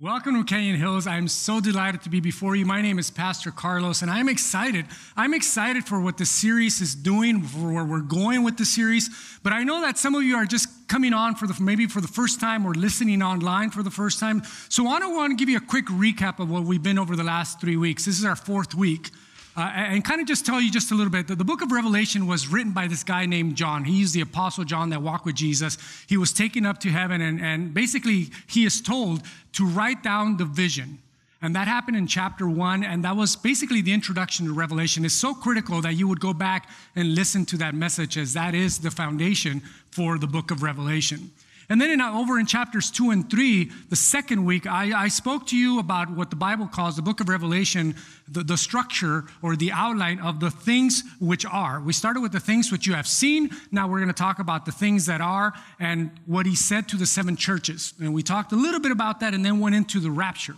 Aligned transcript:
Welcome 0.00 0.36
to 0.36 0.44
Canyon 0.44 0.76
Hills. 0.76 1.08
I'm 1.08 1.26
so 1.26 1.60
delighted 1.60 2.02
to 2.02 2.08
be 2.08 2.20
before 2.20 2.54
you. 2.54 2.64
My 2.64 2.80
name 2.80 3.00
is 3.00 3.10
Pastor 3.10 3.50
Carlos, 3.50 4.00
and 4.00 4.08
I'm 4.08 4.28
excited. 4.28 4.86
I'm 5.16 5.34
excited 5.34 5.86
for 5.86 6.00
what 6.00 6.18
the 6.18 6.24
series 6.24 6.80
is 6.80 6.94
doing, 6.94 7.42
for 7.42 7.72
where 7.72 7.84
we're 7.84 8.02
going 8.02 8.44
with 8.44 8.58
the 8.58 8.64
series. 8.64 9.10
But 9.42 9.54
I 9.54 9.64
know 9.64 9.80
that 9.80 9.98
some 9.98 10.14
of 10.14 10.22
you 10.22 10.36
are 10.36 10.46
just 10.46 10.68
coming 10.86 11.12
on 11.12 11.34
for 11.34 11.48
the 11.48 11.60
maybe 11.60 11.86
for 11.86 12.00
the 12.00 12.06
first 12.06 12.38
time 12.38 12.64
or 12.64 12.74
listening 12.74 13.24
online 13.24 13.70
for 13.70 13.82
the 13.82 13.90
first 13.90 14.20
time. 14.20 14.44
So 14.68 14.86
I 14.86 15.00
don't 15.00 15.16
want 15.16 15.32
to 15.32 15.36
give 15.36 15.48
you 15.48 15.56
a 15.56 15.60
quick 15.60 15.86
recap 15.86 16.38
of 16.38 16.48
what 16.48 16.62
we've 16.62 16.80
been 16.80 17.00
over 17.00 17.16
the 17.16 17.24
last 17.24 17.60
three 17.60 17.76
weeks. 17.76 18.04
This 18.04 18.20
is 18.20 18.24
our 18.24 18.36
fourth 18.36 18.76
week. 18.76 19.10
Uh, 19.58 19.72
and 19.74 20.04
kind 20.04 20.20
of 20.20 20.26
just 20.28 20.46
tell 20.46 20.60
you 20.60 20.70
just 20.70 20.92
a 20.92 20.94
little 20.94 21.10
bit. 21.10 21.26
that 21.26 21.36
the 21.36 21.44
book 21.44 21.62
of 21.62 21.72
Revelation 21.72 22.28
was 22.28 22.46
written 22.46 22.70
by 22.70 22.86
this 22.86 23.02
guy 23.02 23.26
named 23.26 23.56
John. 23.56 23.82
He's 23.82 24.12
the 24.12 24.20
apostle 24.20 24.62
John 24.62 24.90
that 24.90 25.02
walked 25.02 25.26
with 25.26 25.34
Jesus. 25.34 25.78
He 26.06 26.16
was 26.16 26.32
taken 26.32 26.64
up 26.64 26.78
to 26.78 26.90
heaven, 26.90 27.20
and, 27.20 27.40
and 27.40 27.74
basically, 27.74 28.28
he 28.46 28.64
is 28.64 28.80
told 28.80 29.22
to 29.54 29.66
write 29.66 30.04
down 30.04 30.36
the 30.36 30.44
vision. 30.44 31.00
And 31.42 31.56
that 31.56 31.66
happened 31.66 31.96
in 31.96 32.06
chapter 32.06 32.48
one, 32.48 32.84
and 32.84 33.02
that 33.02 33.16
was 33.16 33.34
basically 33.34 33.82
the 33.82 33.92
introduction 33.92 34.46
to 34.46 34.52
Revelation. 34.52 35.04
It's 35.04 35.12
so 35.14 35.34
critical 35.34 35.80
that 35.82 35.94
you 35.94 36.06
would 36.06 36.20
go 36.20 36.32
back 36.32 36.68
and 36.94 37.16
listen 37.16 37.44
to 37.46 37.56
that 37.56 37.74
message, 37.74 38.16
as 38.16 38.34
that 38.34 38.54
is 38.54 38.78
the 38.78 38.92
foundation 38.92 39.60
for 39.90 40.18
the 40.18 40.28
book 40.28 40.52
of 40.52 40.62
Revelation. 40.62 41.32
And 41.70 41.78
then 41.80 41.90
in, 41.90 42.00
uh, 42.00 42.18
over 42.18 42.38
in 42.38 42.46
chapters 42.46 42.90
two 42.90 43.10
and 43.10 43.28
three, 43.28 43.70
the 43.90 43.96
second 43.96 44.44
week, 44.46 44.66
I, 44.66 45.04
I, 45.04 45.08
spoke 45.08 45.46
to 45.48 45.56
you 45.56 45.78
about 45.78 46.10
what 46.10 46.30
the 46.30 46.36
Bible 46.36 46.66
calls 46.66 46.96
the 46.96 47.02
book 47.02 47.20
of 47.20 47.28
Revelation, 47.28 47.94
the, 48.26 48.42
the 48.42 48.56
structure 48.56 49.24
or 49.42 49.54
the 49.54 49.70
outline 49.72 50.18
of 50.20 50.40
the 50.40 50.50
things 50.50 51.04
which 51.20 51.44
are. 51.44 51.80
We 51.80 51.92
started 51.92 52.20
with 52.20 52.32
the 52.32 52.40
things 52.40 52.72
which 52.72 52.86
you 52.86 52.94
have 52.94 53.06
seen. 53.06 53.50
Now 53.70 53.86
we're 53.86 53.98
going 53.98 54.08
to 54.08 54.14
talk 54.14 54.38
about 54.38 54.64
the 54.64 54.72
things 54.72 55.04
that 55.06 55.20
are 55.20 55.52
and 55.78 56.10
what 56.24 56.46
he 56.46 56.54
said 56.54 56.88
to 56.88 56.96
the 56.96 57.06
seven 57.06 57.36
churches. 57.36 57.92
And 58.00 58.14
we 58.14 58.22
talked 58.22 58.52
a 58.52 58.56
little 58.56 58.80
bit 58.80 58.92
about 58.92 59.20
that 59.20 59.34
and 59.34 59.44
then 59.44 59.60
went 59.60 59.74
into 59.74 60.00
the 60.00 60.10
rapture. 60.10 60.56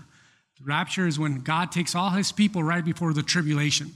The 0.59 0.65
rapture 0.65 1.09
is 1.09 1.19
when 1.19 1.41
God 1.41 1.73
takes 1.73 1.97
all 1.97 2.11
his 2.11 2.31
people 2.31 2.63
right 2.63 2.85
before 2.85 3.13
the 3.15 3.23
tribulation. 3.25 3.95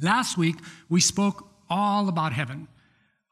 Last 0.00 0.36
week, 0.36 0.56
we 0.88 1.00
spoke 1.00 1.46
all 1.70 2.08
about 2.08 2.32
heaven 2.32 2.66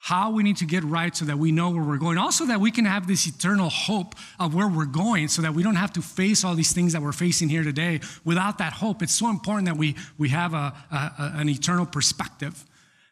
how 0.03 0.31
we 0.31 0.43
need 0.43 0.57
to 0.57 0.65
get 0.65 0.83
right 0.83 1.15
so 1.15 1.27
that 1.27 1.39
we 1.39 1.53
know 1.53 1.69
where 1.71 1.83
we're 1.83 1.99
going. 1.99 2.17
Also, 2.17 2.47
that 2.47 2.59
we 2.59 2.71
can 2.71 2.87
have 2.87 3.07
this 3.07 3.27
eternal 3.27 3.69
hope 3.69 4.15
of 4.39 4.55
where 4.55 4.67
we're 4.67 4.87
going 4.87 5.29
so 5.29 5.43
that 5.43 5.53
we 5.53 5.63
don't 5.63 5.77
have 5.77 5.93
to 5.93 6.01
face 6.01 6.43
all 6.43 6.55
these 6.55 6.73
things 6.73 6.95
that 6.95 7.03
we're 7.03 7.13
facing 7.13 7.51
here 7.51 7.63
today 7.63 8.01
without 8.25 8.57
that 8.59 8.73
hope. 8.73 9.03
It's 9.03 9.15
so 9.15 9.29
important 9.29 9.67
that 9.67 9.77
we, 9.77 9.95
we 10.17 10.31
have 10.31 10.55
a, 10.55 10.73
a, 10.91 11.33
an 11.37 11.51
eternal 11.51 11.85
perspective. 11.85 12.65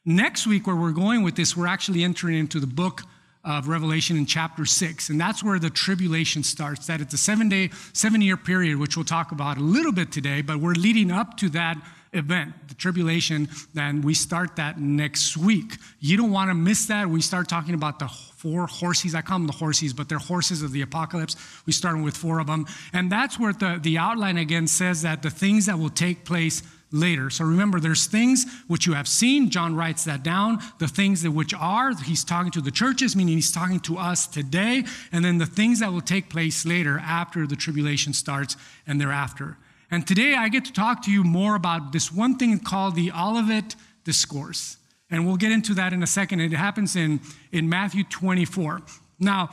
Next 0.06 0.46
week, 0.46 0.66
where 0.66 0.74
we're 0.74 0.92
going 0.92 1.22
with 1.22 1.36
this, 1.36 1.54
we're 1.54 1.66
actually 1.66 2.02
entering 2.02 2.38
into 2.38 2.58
the 2.58 2.66
book 2.66 3.02
of 3.44 3.68
Revelation 3.68 4.16
in 4.16 4.24
chapter 4.24 4.64
six. 4.64 5.10
And 5.10 5.20
that's 5.20 5.44
where 5.44 5.58
the 5.58 5.70
tribulation 5.70 6.42
starts. 6.42 6.86
That 6.86 7.02
it's 7.02 7.12
a 7.12 7.18
seven 7.18 7.50
day, 7.50 7.68
seven 7.92 8.22
year 8.22 8.38
period, 8.38 8.78
which 8.78 8.96
we'll 8.96 9.04
talk 9.04 9.30
about 9.30 9.58
a 9.58 9.62
little 9.62 9.92
bit 9.92 10.10
today, 10.10 10.40
but 10.40 10.58
we're 10.58 10.72
leading 10.72 11.10
up 11.10 11.36
to 11.38 11.50
that 11.50 11.76
event, 12.12 12.54
the 12.68 12.74
tribulation, 12.74 13.48
then 13.74 14.02
we 14.02 14.14
start 14.14 14.56
that 14.56 14.80
next 14.80 15.36
week. 15.36 15.76
You 16.00 16.16
don't 16.16 16.30
want 16.30 16.50
to 16.50 16.54
miss 16.54 16.86
that. 16.86 17.08
We 17.08 17.20
start 17.20 17.48
talking 17.48 17.74
about 17.74 17.98
the 17.98 18.08
four 18.08 18.66
horses. 18.66 19.14
I 19.14 19.22
call 19.22 19.38
them 19.38 19.46
the 19.46 19.52
horses, 19.52 19.92
but 19.92 20.08
they're 20.08 20.18
horses 20.18 20.62
of 20.62 20.72
the 20.72 20.82
apocalypse. 20.82 21.36
We 21.66 21.72
start 21.72 22.00
with 22.02 22.16
four 22.16 22.38
of 22.38 22.46
them. 22.46 22.66
And 22.92 23.10
that's 23.10 23.38
where 23.38 23.52
the, 23.52 23.78
the 23.82 23.98
outline 23.98 24.38
again 24.38 24.66
says 24.66 25.02
that 25.02 25.22
the 25.22 25.30
things 25.30 25.66
that 25.66 25.78
will 25.78 25.90
take 25.90 26.24
place 26.24 26.62
later. 26.90 27.28
So 27.30 27.44
remember, 27.44 27.80
there's 27.80 28.06
things 28.06 28.46
which 28.66 28.86
you 28.86 28.94
have 28.94 29.08
seen. 29.08 29.50
John 29.50 29.76
writes 29.76 30.04
that 30.04 30.22
down. 30.22 30.60
The 30.78 30.88
things 30.88 31.22
that 31.22 31.32
which 31.32 31.52
are, 31.52 31.94
he's 31.94 32.24
talking 32.24 32.50
to 32.52 32.60
the 32.60 32.70
churches, 32.70 33.14
meaning 33.14 33.34
he's 33.34 33.52
talking 33.52 33.80
to 33.80 33.98
us 33.98 34.26
today. 34.26 34.84
And 35.12 35.24
then 35.24 35.38
the 35.38 35.46
things 35.46 35.80
that 35.80 35.92
will 35.92 36.00
take 36.00 36.30
place 36.30 36.64
later 36.64 36.98
after 36.98 37.46
the 37.46 37.56
tribulation 37.56 38.12
starts 38.12 38.56
and 38.86 39.00
thereafter. 39.00 39.58
And 39.90 40.06
today 40.06 40.34
I 40.34 40.48
get 40.48 40.64
to 40.66 40.72
talk 40.72 41.02
to 41.04 41.10
you 41.10 41.24
more 41.24 41.54
about 41.54 41.92
this 41.92 42.12
one 42.12 42.36
thing 42.36 42.58
called 42.58 42.94
the 42.94 43.10
Olivet 43.12 43.74
Discourse. 44.04 44.76
And 45.10 45.26
we'll 45.26 45.36
get 45.36 45.52
into 45.52 45.74
that 45.74 45.92
in 45.92 46.02
a 46.02 46.06
second. 46.06 46.40
It 46.40 46.52
happens 46.52 46.94
in, 46.94 47.20
in 47.50 47.68
Matthew 47.68 48.04
24. 48.04 48.82
Now, 49.18 49.48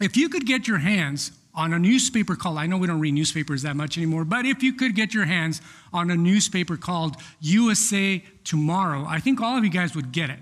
if 0.00 0.16
you 0.16 0.28
could 0.28 0.44
get 0.46 0.66
your 0.66 0.78
hands 0.78 1.32
on 1.54 1.72
a 1.72 1.78
newspaper 1.78 2.34
called, 2.36 2.58
I 2.58 2.66
know 2.66 2.76
we 2.76 2.86
don't 2.86 3.00
read 3.00 3.14
newspapers 3.14 3.62
that 3.62 3.76
much 3.76 3.96
anymore, 3.96 4.24
but 4.24 4.44
if 4.44 4.62
you 4.62 4.74
could 4.74 4.94
get 4.94 5.14
your 5.14 5.24
hands 5.24 5.62
on 5.92 6.10
a 6.10 6.16
newspaper 6.16 6.76
called 6.76 7.16
USA 7.40 8.22
Tomorrow, 8.44 9.06
I 9.08 9.20
think 9.20 9.40
all 9.40 9.56
of 9.56 9.64
you 9.64 9.70
guys 9.70 9.94
would 9.94 10.12
get 10.12 10.28
it, 10.28 10.38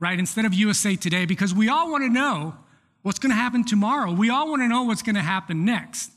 right? 0.00 0.18
Instead 0.18 0.44
of 0.44 0.54
USA 0.54 0.96
Today, 0.96 1.26
because 1.26 1.52
we 1.52 1.68
all 1.68 1.90
want 1.90 2.04
to 2.04 2.08
know 2.08 2.54
what's 3.02 3.18
going 3.18 3.30
to 3.30 3.36
happen 3.36 3.64
tomorrow. 3.64 4.12
We 4.12 4.30
all 4.30 4.48
want 4.48 4.62
to 4.62 4.68
know 4.68 4.84
what's 4.84 5.02
going 5.02 5.14
to 5.16 5.22
happen 5.22 5.64
next. 5.64 6.10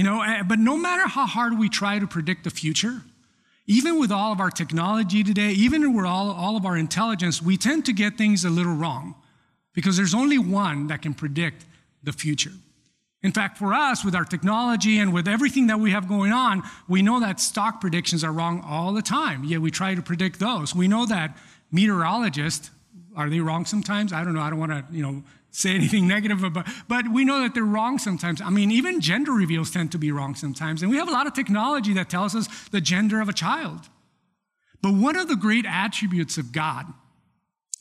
You 0.00 0.04
know, 0.04 0.22
eh, 0.22 0.42
but 0.42 0.58
no 0.58 0.78
matter 0.78 1.06
how 1.06 1.26
hard 1.26 1.58
we 1.58 1.68
try 1.68 1.98
to 1.98 2.06
predict 2.06 2.44
the 2.44 2.50
future, 2.50 3.02
even 3.66 4.00
with 4.00 4.10
all 4.10 4.32
of 4.32 4.40
our 4.40 4.50
technology 4.50 5.22
today, 5.22 5.50
even 5.50 5.94
with 5.94 6.06
all, 6.06 6.30
all 6.30 6.56
of 6.56 6.64
our 6.64 6.78
intelligence, 6.78 7.42
we 7.42 7.58
tend 7.58 7.84
to 7.84 7.92
get 7.92 8.16
things 8.16 8.42
a 8.42 8.48
little 8.48 8.72
wrong 8.74 9.14
because 9.74 9.98
there's 9.98 10.14
only 10.14 10.38
one 10.38 10.86
that 10.86 11.02
can 11.02 11.12
predict 11.12 11.66
the 12.02 12.12
future. 12.12 12.52
In 13.22 13.30
fact, 13.30 13.58
for 13.58 13.74
us, 13.74 14.02
with 14.02 14.14
our 14.14 14.24
technology 14.24 14.96
and 14.96 15.12
with 15.12 15.28
everything 15.28 15.66
that 15.66 15.78
we 15.78 15.90
have 15.90 16.08
going 16.08 16.32
on, 16.32 16.62
we 16.88 17.02
know 17.02 17.20
that 17.20 17.38
stock 17.38 17.78
predictions 17.82 18.24
are 18.24 18.32
wrong 18.32 18.64
all 18.66 18.94
the 18.94 19.02
time, 19.02 19.44
yet 19.44 19.60
we 19.60 19.70
try 19.70 19.94
to 19.94 20.00
predict 20.00 20.40
those. 20.40 20.74
We 20.74 20.88
know 20.88 21.04
that 21.04 21.36
meteorologists, 21.70 22.70
are 23.14 23.28
they 23.28 23.40
wrong 23.40 23.66
sometimes? 23.66 24.14
I 24.14 24.24
don't 24.24 24.32
know. 24.32 24.40
I 24.40 24.48
don't 24.48 24.58
want 24.58 24.72
to, 24.72 24.82
you 24.90 25.02
know, 25.02 25.22
say 25.50 25.74
anything 25.74 26.06
negative 26.06 26.44
about, 26.44 26.66
but 26.88 27.10
we 27.12 27.24
know 27.24 27.40
that 27.40 27.54
they're 27.54 27.64
wrong 27.64 27.98
sometimes. 27.98 28.40
I 28.40 28.50
mean, 28.50 28.70
even 28.70 29.00
gender 29.00 29.32
reveals 29.32 29.70
tend 29.70 29.92
to 29.92 29.98
be 29.98 30.12
wrong 30.12 30.34
sometimes. 30.34 30.82
And 30.82 30.90
we 30.90 30.96
have 30.96 31.08
a 31.08 31.12
lot 31.12 31.26
of 31.26 31.34
technology 31.34 31.92
that 31.94 32.08
tells 32.08 32.34
us 32.34 32.46
the 32.70 32.80
gender 32.80 33.20
of 33.20 33.28
a 33.28 33.32
child. 33.32 33.88
But 34.82 34.94
one 34.94 35.16
of 35.16 35.28
the 35.28 35.36
great 35.36 35.66
attributes 35.66 36.38
of 36.38 36.52
God 36.52 36.86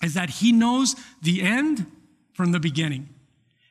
is 0.03 0.13
that 0.15 0.29
He 0.29 0.51
knows 0.51 0.95
the 1.21 1.41
end 1.41 1.85
from 2.33 2.51
the 2.51 2.59
beginning. 2.59 3.09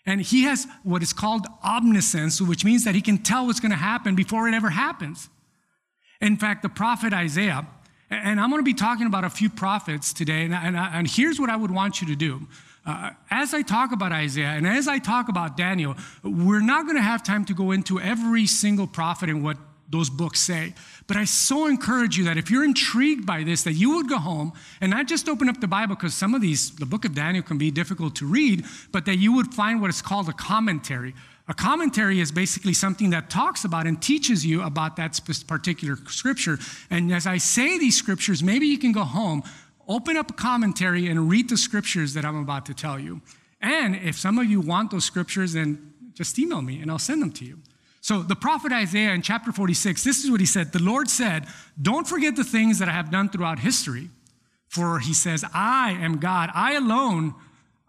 And 0.06 0.20
He 0.20 0.44
has 0.44 0.66
what 0.82 1.02
is 1.02 1.12
called 1.12 1.46
omniscience, 1.64 2.40
which 2.40 2.64
means 2.64 2.84
that 2.84 2.94
He 2.94 3.02
can 3.02 3.18
tell 3.18 3.46
what's 3.46 3.60
going 3.60 3.72
to 3.72 3.76
happen 3.76 4.14
before 4.14 4.48
it 4.48 4.54
ever 4.54 4.70
happens. 4.70 5.28
In 6.20 6.36
fact, 6.36 6.62
the 6.62 6.68
prophet 6.68 7.12
Isaiah, 7.12 7.66
and 8.10 8.40
I'm 8.40 8.50
going 8.50 8.60
to 8.60 8.64
be 8.64 8.74
talking 8.74 9.06
about 9.06 9.24
a 9.24 9.30
few 9.30 9.50
prophets 9.50 10.12
today, 10.12 10.44
and, 10.44 10.54
and, 10.54 10.76
and 10.76 11.06
here's 11.06 11.38
what 11.38 11.50
I 11.50 11.56
would 11.56 11.70
want 11.70 12.00
you 12.00 12.08
to 12.08 12.16
do. 12.16 12.46
Uh, 12.86 13.10
as 13.30 13.52
I 13.52 13.62
talk 13.62 13.92
about 13.92 14.12
Isaiah 14.12 14.48
and 14.48 14.66
as 14.66 14.88
I 14.88 14.98
talk 14.98 15.28
about 15.28 15.56
Daniel, 15.56 15.96
we're 16.22 16.60
not 16.60 16.84
going 16.84 16.96
to 16.96 17.02
have 17.02 17.22
time 17.22 17.44
to 17.46 17.54
go 17.54 17.70
into 17.72 18.00
every 18.00 18.46
single 18.46 18.86
prophet 18.86 19.28
and 19.28 19.42
what 19.42 19.58
those 19.90 20.10
books 20.10 20.40
say. 20.40 20.74
But 21.06 21.16
I 21.16 21.24
so 21.24 21.66
encourage 21.66 22.18
you 22.18 22.24
that 22.24 22.36
if 22.36 22.50
you're 22.50 22.64
intrigued 22.64 23.24
by 23.24 23.42
this, 23.42 23.62
that 23.62 23.72
you 23.72 23.94
would 23.96 24.08
go 24.08 24.18
home 24.18 24.52
and 24.80 24.90
not 24.90 25.06
just 25.06 25.28
open 25.28 25.48
up 25.48 25.60
the 25.60 25.68
Bible, 25.68 25.94
because 25.94 26.14
some 26.14 26.34
of 26.34 26.42
these, 26.42 26.70
the 26.72 26.86
book 26.86 27.04
of 27.04 27.14
Daniel 27.14 27.42
can 27.42 27.56
be 27.56 27.70
difficult 27.70 28.14
to 28.16 28.26
read, 28.26 28.64
but 28.92 29.06
that 29.06 29.16
you 29.16 29.32
would 29.32 29.54
find 29.54 29.80
what 29.80 29.88
is 29.88 30.02
called 30.02 30.28
a 30.28 30.32
commentary. 30.34 31.14
A 31.48 31.54
commentary 31.54 32.20
is 32.20 32.30
basically 32.30 32.74
something 32.74 33.08
that 33.10 33.30
talks 33.30 33.64
about 33.64 33.86
and 33.86 34.00
teaches 34.02 34.44
you 34.44 34.60
about 34.62 34.96
that 34.96 35.18
particular 35.46 35.96
scripture. 36.06 36.58
And 36.90 37.10
as 37.10 37.26
I 37.26 37.38
say 37.38 37.78
these 37.78 37.96
scriptures, 37.96 38.42
maybe 38.42 38.66
you 38.66 38.78
can 38.78 38.92
go 38.92 39.04
home 39.04 39.42
open 39.88 40.16
up 40.16 40.30
a 40.30 40.34
commentary 40.34 41.08
and 41.08 41.30
read 41.30 41.48
the 41.48 41.56
scriptures 41.56 42.14
that 42.14 42.24
I'm 42.24 42.36
about 42.36 42.66
to 42.66 42.74
tell 42.74 42.98
you. 42.98 43.20
And 43.60 43.96
if 43.96 44.18
some 44.18 44.38
of 44.38 44.46
you 44.46 44.60
want 44.60 44.90
those 44.90 45.04
scriptures, 45.04 45.54
then 45.54 45.92
just 46.14 46.38
email 46.38 46.62
me 46.62 46.80
and 46.80 46.90
I'll 46.90 46.98
send 46.98 47.22
them 47.22 47.32
to 47.32 47.44
you. 47.44 47.58
So, 48.00 48.22
the 48.22 48.36
prophet 48.36 48.72
Isaiah 48.72 49.12
in 49.12 49.22
chapter 49.22 49.50
46, 49.50 50.04
this 50.04 50.24
is 50.24 50.30
what 50.30 50.40
he 50.40 50.46
said 50.46 50.72
The 50.72 50.82
Lord 50.82 51.10
said, 51.10 51.46
Don't 51.80 52.06
forget 52.06 52.36
the 52.36 52.44
things 52.44 52.78
that 52.78 52.88
I 52.88 52.92
have 52.92 53.10
done 53.10 53.28
throughout 53.28 53.58
history. 53.58 54.10
For 54.68 54.98
he 54.98 55.14
says, 55.14 55.44
I 55.52 55.92
am 55.92 56.18
God. 56.18 56.50
I 56.54 56.74
alone, 56.74 57.34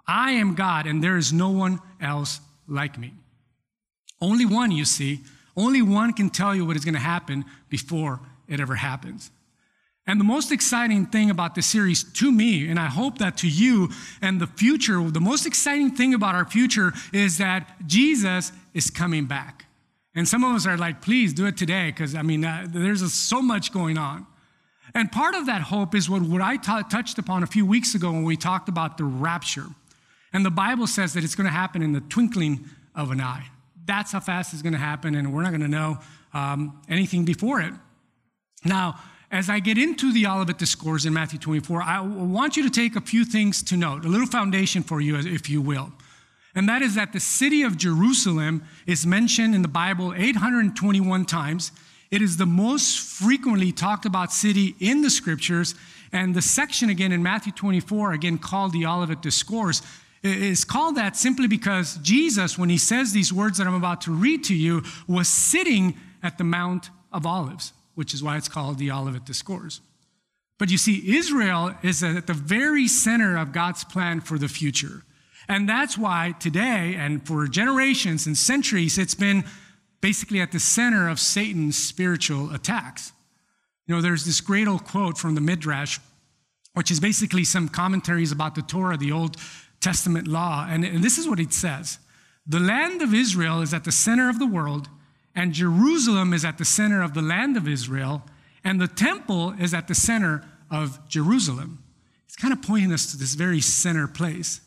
I 0.07 0.31
am 0.31 0.55
God, 0.55 0.87
and 0.87 1.03
there 1.03 1.17
is 1.17 1.33
no 1.33 1.49
one 1.49 1.79
else 2.01 2.39
like 2.67 2.97
me. 2.97 3.13
Only 4.21 4.45
one, 4.45 4.71
you 4.71 4.85
see, 4.85 5.19
only 5.55 5.81
one 5.81 6.13
can 6.13 6.29
tell 6.29 6.55
you 6.55 6.65
what 6.65 6.77
is 6.77 6.85
going 6.85 6.95
to 6.95 7.01
happen 7.01 7.45
before 7.69 8.21
it 8.47 8.59
ever 8.59 8.75
happens. 8.75 9.29
And 10.09 10.19
the 10.19 10.25
most 10.25 10.51
exciting 10.51 11.05
thing 11.05 11.29
about 11.29 11.53
this 11.53 11.67
series 11.67 12.03
to 12.03 12.31
me, 12.31 12.67
and 12.67 12.79
I 12.79 12.87
hope 12.87 13.19
that 13.19 13.37
to 13.37 13.47
you 13.47 13.89
and 14.23 14.41
the 14.41 14.47
future, 14.47 14.99
the 15.07 15.19
most 15.19 15.45
exciting 15.45 15.91
thing 15.91 16.15
about 16.15 16.33
our 16.33 16.45
future 16.45 16.93
is 17.13 17.37
that 17.37 17.75
Jesus 17.85 18.51
is 18.73 18.89
coming 18.89 19.27
back. 19.27 19.65
And 20.15 20.27
some 20.27 20.43
of 20.43 20.55
us 20.55 20.65
are 20.65 20.77
like, 20.77 21.03
please 21.03 21.31
do 21.31 21.45
it 21.45 21.57
today, 21.57 21.91
because 21.91 22.15
I 22.15 22.23
mean, 22.23 22.43
uh, 22.43 22.65
there's 22.67 23.13
so 23.13 23.39
much 23.39 23.71
going 23.71 23.99
on. 23.99 24.25
And 24.95 25.11
part 25.11 25.35
of 25.35 25.45
that 25.45 25.61
hope 25.61 25.93
is 25.93 26.09
what, 26.09 26.23
what 26.23 26.41
I 26.41 26.57
t- 26.57 26.89
touched 26.89 27.19
upon 27.19 27.43
a 27.43 27.47
few 27.47 27.63
weeks 27.63 27.93
ago 27.93 28.11
when 28.11 28.23
we 28.23 28.35
talked 28.35 28.67
about 28.67 28.97
the 28.97 29.03
rapture. 29.03 29.67
And 30.33 30.43
the 30.43 30.49
Bible 30.49 30.87
says 30.87 31.13
that 31.13 31.23
it's 31.23 31.35
going 31.35 31.45
to 31.45 31.53
happen 31.53 31.83
in 31.83 31.93
the 31.93 32.01
twinkling 32.01 32.65
of 32.95 33.11
an 33.11 33.21
eye. 33.21 33.45
That's 33.85 34.11
how 34.11 34.21
fast 34.21 34.53
it's 34.53 34.63
going 34.63 34.73
to 34.73 34.79
happen, 34.79 35.13
and 35.13 35.31
we're 35.31 35.43
not 35.43 35.51
going 35.51 35.61
to 35.61 35.67
know 35.67 35.99
um, 36.33 36.81
anything 36.89 37.25
before 37.25 37.61
it. 37.61 37.73
Now, 38.65 38.99
as 39.31 39.49
I 39.49 39.59
get 39.59 39.77
into 39.77 40.11
the 40.11 40.25
Olivet 40.25 40.57
Discourse 40.57 41.05
in 41.05 41.13
Matthew 41.13 41.39
24, 41.39 41.81
I 41.81 42.01
want 42.01 42.57
you 42.57 42.63
to 42.63 42.69
take 42.69 42.95
a 42.95 43.01
few 43.01 43.25
things 43.25 43.61
to 43.63 43.77
note, 43.77 44.05
a 44.05 44.07
little 44.07 44.27
foundation 44.27 44.81
for 44.81 45.01
you, 45.01 45.17
if 45.17 45.49
you 45.49 45.61
will. 45.61 45.91
And 46.55 46.67
that 46.67 46.81
is 46.81 46.95
that 46.95 47.13
the 47.13 47.19
city 47.19 47.61
of 47.61 47.77
Jerusalem 47.77 48.63
is 48.87 49.05
mentioned 49.05 49.53
in 49.53 49.61
the 49.61 49.67
Bible 49.67 50.13
821 50.15 51.25
times. 51.25 51.71
It 52.09 52.23
is 52.23 52.37
the 52.37 52.47
most 52.47 52.99
frequently 52.99 53.71
talked 53.71 54.05
about 54.05 54.33
city 54.33 54.75
in 54.79 55.03
the 55.03 55.11
scriptures. 55.11 55.75
And 56.11 56.33
the 56.33 56.41
section 56.41 56.89
again 56.89 57.11
in 57.11 57.21
Matthew 57.21 57.51
24, 57.51 58.13
again 58.13 58.39
called 58.39 58.73
the 58.73 58.87
Olivet 58.87 59.21
Discourse, 59.21 59.83
is 60.23 60.65
called 60.65 60.95
that 60.95 61.15
simply 61.15 61.47
because 61.47 61.97
Jesus, 61.97 62.57
when 62.57 62.69
he 62.69 62.77
says 62.77 63.13
these 63.13 63.31
words 63.31 63.59
that 63.59 63.67
I'm 63.67 63.75
about 63.75 64.01
to 64.01 64.11
read 64.11 64.43
to 64.45 64.55
you, 64.55 64.83
was 65.07 65.27
sitting 65.27 65.95
at 66.23 66.37
the 66.37 66.43
Mount 66.43 66.89
of 67.13 67.25
Olives, 67.25 67.73
which 67.99 68.13
is 68.13 68.23
why 68.23 68.37
it's 68.37 68.47
called 68.47 68.77
the 68.77 68.89
Olivet 68.89 69.25
Discourse. 69.25 69.81
But 70.57 70.71
you 70.71 70.77
see, 70.77 71.17
Israel 71.17 71.75
is 71.83 72.01
at 72.01 72.27
the 72.27 72.33
very 72.33 72.87
center 72.87 73.37
of 73.37 73.51
God's 73.51 73.83
plan 73.83 74.21
for 74.21 74.37
the 74.37 74.47
future. 74.47 75.03
And 75.49 75.67
that's 75.67 75.97
why 75.97 76.33
today, 76.39 76.95
and 76.97 77.27
for 77.27 77.45
generations 77.45 78.25
and 78.25 78.37
centuries, 78.37 78.97
it's 78.97 79.15
been 79.15 79.43
basically 79.99 80.39
at 80.39 80.53
the 80.53 80.61
center 80.61 81.09
of 81.09 81.19
Satan's 81.19 81.77
spiritual 81.77 82.53
attacks. 82.53 83.11
You 83.85 83.95
know, 83.95 84.01
there's 84.01 84.23
this 84.23 84.39
great 84.39 84.69
old 84.69 84.85
quote 84.85 85.17
from 85.17 85.35
the 85.35 85.41
Midrash, 85.41 85.99
which 86.75 86.91
is 86.91 87.01
basically 87.01 87.43
some 87.43 87.67
commentaries 87.67 88.31
about 88.31 88.55
the 88.55 88.61
Torah, 88.61 88.95
the 88.95 89.11
Old 89.11 89.35
Testament 89.81 90.25
law. 90.25 90.65
And, 90.69 91.03
this 91.03 91.17
is 91.17 91.27
what 91.27 91.41
it 91.41 91.51
says 91.51 91.99
The 92.47 92.61
land 92.61 93.01
of 93.01 93.13
Israel 93.13 93.61
is 93.61 93.73
at 93.73 93.83
the 93.83 93.91
center 93.91 94.29
of 94.29 94.39
the 94.39 94.47
world, 94.47 94.87
and 95.39 95.53
Jerusalem 95.53 96.33
is 96.33 96.43
at 96.43 96.57
the 96.57 96.65
center 96.65 97.01
of 97.01 97.13
the 97.13 97.21
land 97.21 97.55
of 97.55 97.65
Israel, 97.65 98.23
and 98.65 98.79
the 98.79 98.89
temple 98.89 99.53
is 99.57 99.73
at 99.73 99.87
the 99.87 99.95
center 99.95 100.43
of 100.69 100.99
Jerusalem. 101.07 101.81
It's 102.25 102.35
kind 102.35 102.51
of 102.51 102.61
pointing 102.61 102.91
us 102.91 103.09
to 103.11 103.17
this 103.17 103.35
very 103.35 103.61
center 103.61 104.05
place. 104.05 104.59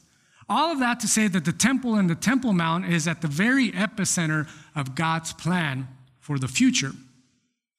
All 0.49 0.73
of 0.73 0.79
that 0.79 0.99
to 1.01 1.07
say 1.07 1.29
that 1.29 1.45
the 1.45 1.53
temple 1.53 1.97
and 1.97 2.09
the 2.09 2.15
Temple 2.15 2.55
Mount 2.55 2.87
is 2.87 3.07
at 3.07 3.21
the 3.21 3.29
very 3.29 3.71
epicenter 3.73 4.49
of 4.75 4.95
God's 4.95 5.35
plan 5.35 5.89
for 6.21 6.39
the 6.39 6.49
future. 6.49 6.93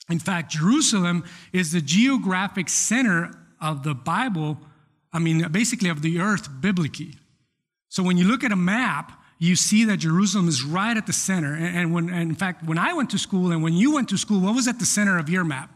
In 0.07 0.19
fact, 0.19 0.51
Jerusalem 0.51 1.23
is 1.51 1.71
the 1.71 1.81
geographic 1.81 2.69
center 2.69 3.31
of 3.59 3.81
the 3.81 3.95
Bible, 3.95 4.59
I 5.11 5.17
mean, 5.17 5.47
basically 5.51 5.89
of 5.89 6.03
the 6.03 6.19
earth 6.19 6.47
biblically. 6.61 7.15
So 7.89 8.03
when 8.03 8.17
you 8.17 8.25
look 8.25 8.43
at 8.43 8.51
a 8.51 8.55
map, 8.55 9.22
you 9.43 9.57
see 9.57 9.83
that 9.83 9.97
Jerusalem 9.97 10.47
is 10.47 10.63
right 10.63 10.95
at 10.95 11.05
the 11.05 11.11
center. 11.11 11.53
And, 11.53 11.93
when, 11.93 12.09
and 12.09 12.29
in 12.29 12.35
fact, 12.35 12.65
when 12.65 12.77
I 12.77 12.93
went 12.93 13.09
to 13.09 13.17
school 13.17 13.51
and 13.51 13.61
when 13.61 13.73
you 13.73 13.93
went 13.93 14.07
to 14.09 14.17
school, 14.17 14.39
what 14.39 14.55
was 14.55 14.69
at 14.69 14.79
the 14.79 14.85
center 14.85 15.17
of 15.17 15.27
your 15.27 15.43
map? 15.43 15.69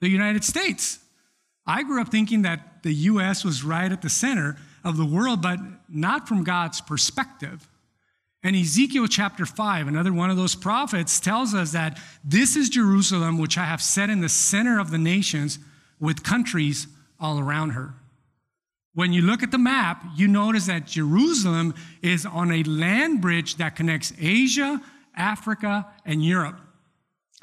The 0.00 0.10
United 0.10 0.44
States. 0.44 0.98
I 1.66 1.84
grew 1.84 2.02
up 2.02 2.08
thinking 2.08 2.42
that 2.42 2.82
the 2.82 2.92
US 2.92 3.42
was 3.42 3.64
right 3.64 3.90
at 3.90 4.02
the 4.02 4.10
center 4.10 4.58
of 4.84 4.98
the 4.98 5.06
world, 5.06 5.40
but 5.40 5.58
not 5.88 6.28
from 6.28 6.44
God's 6.44 6.82
perspective. 6.82 7.66
And 8.42 8.54
Ezekiel 8.54 9.06
chapter 9.06 9.46
5, 9.46 9.88
another 9.88 10.12
one 10.12 10.28
of 10.28 10.36
those 10.36 10.54
prophets, 10.54 11.18
tells 11.18 11.54
us 11.54 11.72
that 11.72 11.98
this 12.22 12.56
is 12.56 12.68
Jerusalem, 12.68 13.38
which 13.38 13.56
I 13.56 13.64
have 13.64 13.80
set 13.80 14.10
in 14.10 14.20
the 14.20 14.28
center 14.28 14.78
of 14.78 14.90
the 14.90 14.98
nations 14.98 15.58
with 15.98 16.22
countries 16.22 16.88
all 17.18 17.38
around 17.38 17.70
her. 17.70 17.94
When 18.94 19.12
you 19.12 19.22
look 19.22 19.42
at 19.42 19.50
the 19.50 19.58
map, 19.58 20.04
you 20.14 20.28
notice 20.28 20.66
that 20.66 20.86
Jerusalem 20.86 21.74
is 22.00 22.24
on 22.24 22.52
a 22.52 22.62
land 22.62 23.20
bridge 23.20 23.56
that 23.56 23.74
connects 23.74 24.12
Asia, 24.20 24.80
Africa, 25.16 25.86
and 26.04 26.24
Europe. 26.24 26.60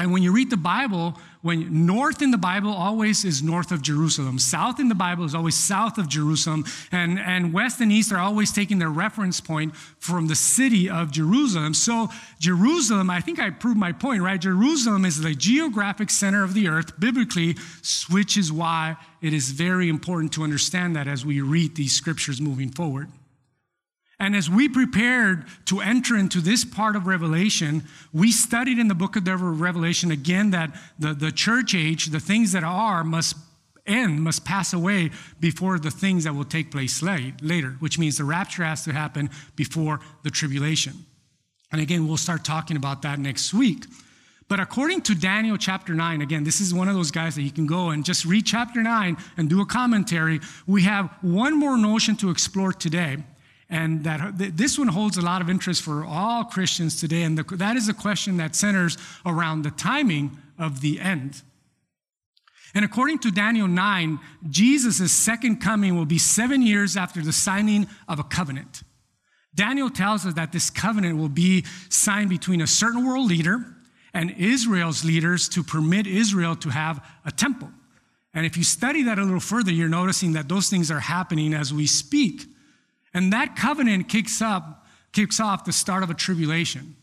And 0.02 0.12
when 0.12 0.24
you 0.24 0.32
read 0.32 0.50
the 0.50 0.58
Bible, 0.58 1.16
when 1.44 1.86
north 1.86 2.24
in 2.24 2.32
the 2.32 2.38
Bible 2.40 2.72
always 2.72 3.24
is 3.24 3.44
north 3.44 3.72
of 3.72 3.84
Jerusalem, 3.84 4.40
south 4.40 4.80
in 4.80 4.90
the 4.90 4.96
Bible 4.96 5.26
is 5.26 5.36
always 5.36 5.54
south 5.54 6.00
of 6.00 6.10
Jerusalem, 6.10 6.66
and, 6.92 7.20
and 7.20 7.54
west 7.54 7.82
and 7.82 7.92
east 7.92 8.12
are 8.12 8.18
always 8.18 8.52
taking 8.52 8.80
their 8.80 8.90
reference 8.90 9.40
point 9.40 9.76
from 9.76 10.26
the 10.26 10.34
city 10.34 10.90
of 10.90 11.12
Jerusalem. 11.12 11.76
So, 11.76 12.10
Jerusalem, 12.40 13.12
I 13.12 13.22
think 13.22 13.40
I 13.40 13.52
proved 13.52 13.78
my 13.78 13.92
point, 13.92 14.24
right? 14.24 14.42
Jerusalem 14.42 15.06
is 15.06 15.22
the 15.22 15.36
geographic 15.36 16.10
center 16.10 16.44
of 16.44 16.56
the 16.56 16.68
earth, 16.68 17.00
biblically, 17.00 17.56
which 18.10 18.38
is 18.38 18.52
why 18.52 18.98
it 19.22 19.34
is 19.34 19.52
very 19.52 19.88
important 19.88 20.34
to 20.34 20.42
understand 20.42 20.96
that 20.96 21.08
as 21.08 21.24
we 21.24 21.42
read 21.42 21.76
these 21.76 21.94
scriptures 21.94 22.42
moving 22.42 22.72
forward. 22.72 23.08
And 24.22 24.36
as 24.36 24.52
we 24.52 24.70
prepared 24.70 25.46
to 25.66 25.82
enter 25.82 26.16
into 26.16 26.42
this 26.42 26.64
part 26.64 26.96
of 26.96 27.08
Revelation, 27.08 27.84
we 28.14 28.32
studied 28.32 28.78
in 28.78 28.88
the 28.88 28.94
book 28.94 29.16
of 29.16 29.28
Revelation 29.28 30.12
again 30.12 30.52
that 30.52 30.70
the, 31.00 31.16
the 31.16 31.32
church 31.32 31.74
age, 31.74 32.06
the 32.06 32.20
things 32.20 32.52
that 32.52 32.64
are, 32.64 33.04
must 33.04 33.36
end, 33.88 34.22
must 34.22 34.46
pass 34.46 34.74
away 34.74 35.10
before 35.40 35.80
the 35.80 35.90
things 35.90 36.26
that 36.26 36.36
will 36.36 36.46
take 36.46 36.70
place 36.70 37.02
later, 37.02 37.72
which 37.80 37.98
means 37.98 38.20
the 38.20 38.24
rapture 38.24 38.64
has 38.64 38.84
to 38.84 38.94
happen 38.94 39.28
before 39.56 40.00
the 40.22 40.30
tribulation. 40.30 40.94
And 41.72 41.82
again, 41.82 42.08
we'll 42.08 42.16
start 42.16 42.46
talking 42.46 42.78
about 42.78 43.02
that 43.02 43.18
next 43.18 43.56
week. 43.56 43.86
But 44.48 44.60
according 44.60 45.02
to 45.04 45.16
Daniel 45.16 45.58
chapter 45.58 45.96
9, 45.96 46.22
again, 46.22 46.44
this 46.44 46.62
is 46.62 46.76
one 46.76 46.88
of 46.88 46.94
those 46.94 47.10
guys 47.10 47.34
that 47.38 47.42
you 47.42 47.52
can 47.52 47.66
go 47.66 47.90
and 47.90 48.06
just 48.06 48.24
read 48.26 48.46
chapter 48.46 48.84
9 48.84 49.18
and 49.38 49.50
do 49.50 49.62
a 49.62 49.66
commentary. 49.66 50.42
We 50.68 50.84
have 50.84 51.10
one 51.22 51.58
more 51.58 51.76
notion 51.76 52.16
to 52.18 52.30
explore 52.30 52.72
today 52.72 53.18
and 53.72 54.04
that 54.04 54.34
this 54.38 54.78
one 54.78 54.90
holds 54.90 55.18
a 55.18 55.22
lot 55.22 55.42
of 55.42 55.50
interest 55.50 55.82
for 55.82 56.04
all 56.04 56.44
Christians 56.44 57.00
today. 57.00 57.24
And 57.24 57.38
the, 57.38 57.56
that 57.56 57.78
is 57.78 57.88
a 57.88 57.94
question 57.94 58.38
that 58.38 58.54
centers 58.54 58.98
around 59.26 59.64
the 59.64 59.72
timing 59.72 60.38
of 60.60 60.82
the 60.82 61.00
end. 61.00 61.42
And 62.76 62.84
according 62.86 63.20
to 63.20 63.32
Daniel 63.32 63.68
9, 63.68 64.20
Jesus' 64.50 65.12
second 65.12 65.58
coming 65.62 65.96
will 65.96 66.06
be 66.06 66.18
seven 66.18 66.62
years 66.62 66.98
after 66.98 67.22
the 67.22 67.34
signing 67.34 67.88
of 68.10 68.20
a 68.20 68.24
covenant. 68.24 68.84
Daniel 69.56 69.90
tells 69.90 70.26
us 70.26 70.34
that 70.36 70.52
this 70.52 70.70
covenant 70.70 71.18
will 71.18 71.30
be 71.30 71.66
signed 71.90 72.30
between 72.30 72.62
a 72.62 72.68
certain 72.68 73.06
world 73.06 73.28
leader 73.28 73.66
and 74.14 74.32
Israel's 74.38 75.06
leaders 75.06 75.48
to 75.50 75.64
permit 75.64 76.08
Israel 76.08 76.56
to 76.58 76.70
have 76.70 77.06
a 77.26 77.32
temple. 77.32 77.70
And 78.34 78.46
if 78.46 78.58
you 78.58 78.64
study 78.64 79.04
that 79.04 79.18
a 79.18 79.24
little 79.24 79.40
further, 79.42 79.72
you're 79.72 79.90
noticing 79.90 80.34
that 80.34 80.48
those 80.50 80.70
things 80.70 80.92
are 80.92 81.00
happening 81.00 81.54
as 81.54 81.74
we 81.74 81.88
speak. 81.88 82.46
And 83.14 83.34
that 83.34 83.56
covenant 83.56 84.10
kicks 84.10 84.42
up, 84.42 84.86
kicks 85.12 85.40
off 85.40 85.66
the 85.66 85.74
start 85.74 86.04
of 86.04 86.10
a 86.10 86.14
tribulation. 86.14 86.96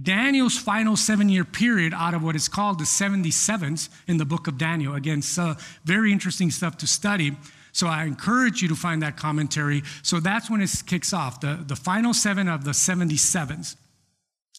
Daniel's 0.00 0.58
final 0.58 0.96
seven 0.96 1.28
year 1.28 1.44
period 1.44 1.94
out 1.94 2.14
of 2.14 2.22
what 2.22 2.36
is 2.36 2.48
called 2.48 2.78
the 2.78 2.84
77s 2.84 3.88
in 4.06 4.18
the 4.18 4.24
book 4.24 4.46
of 4.46 4.58
Daniel. 4.58 4.94
Again, 4.94 5.22
so 5.22 5.56
very 5.84 6.12
interesting 6.12 6.50
stuff 6.50 6.76
to 6.78 6.86
study. 6.86 7.36
So 7.72 7.86
I 7.86 8.04
encourage 8.04 8.62
you 8.62 8.68
to 8.68 8.74
find 8.74 9.02
that 9.02 9.16
commentary. 9.16 9.82
So 10.02 10.20
that's 10.20 10.50
when 10.50 10.60
it 10.60 10.70
kicks 10.86 11.12
off, 11.12 11.40
the, 11.40 11.62
the 11.66 11.76
final 11.76 12.14
seven 12.14 12.48
of 12.48 12.64
the 12.64 12.70
77s. 12.70 13.76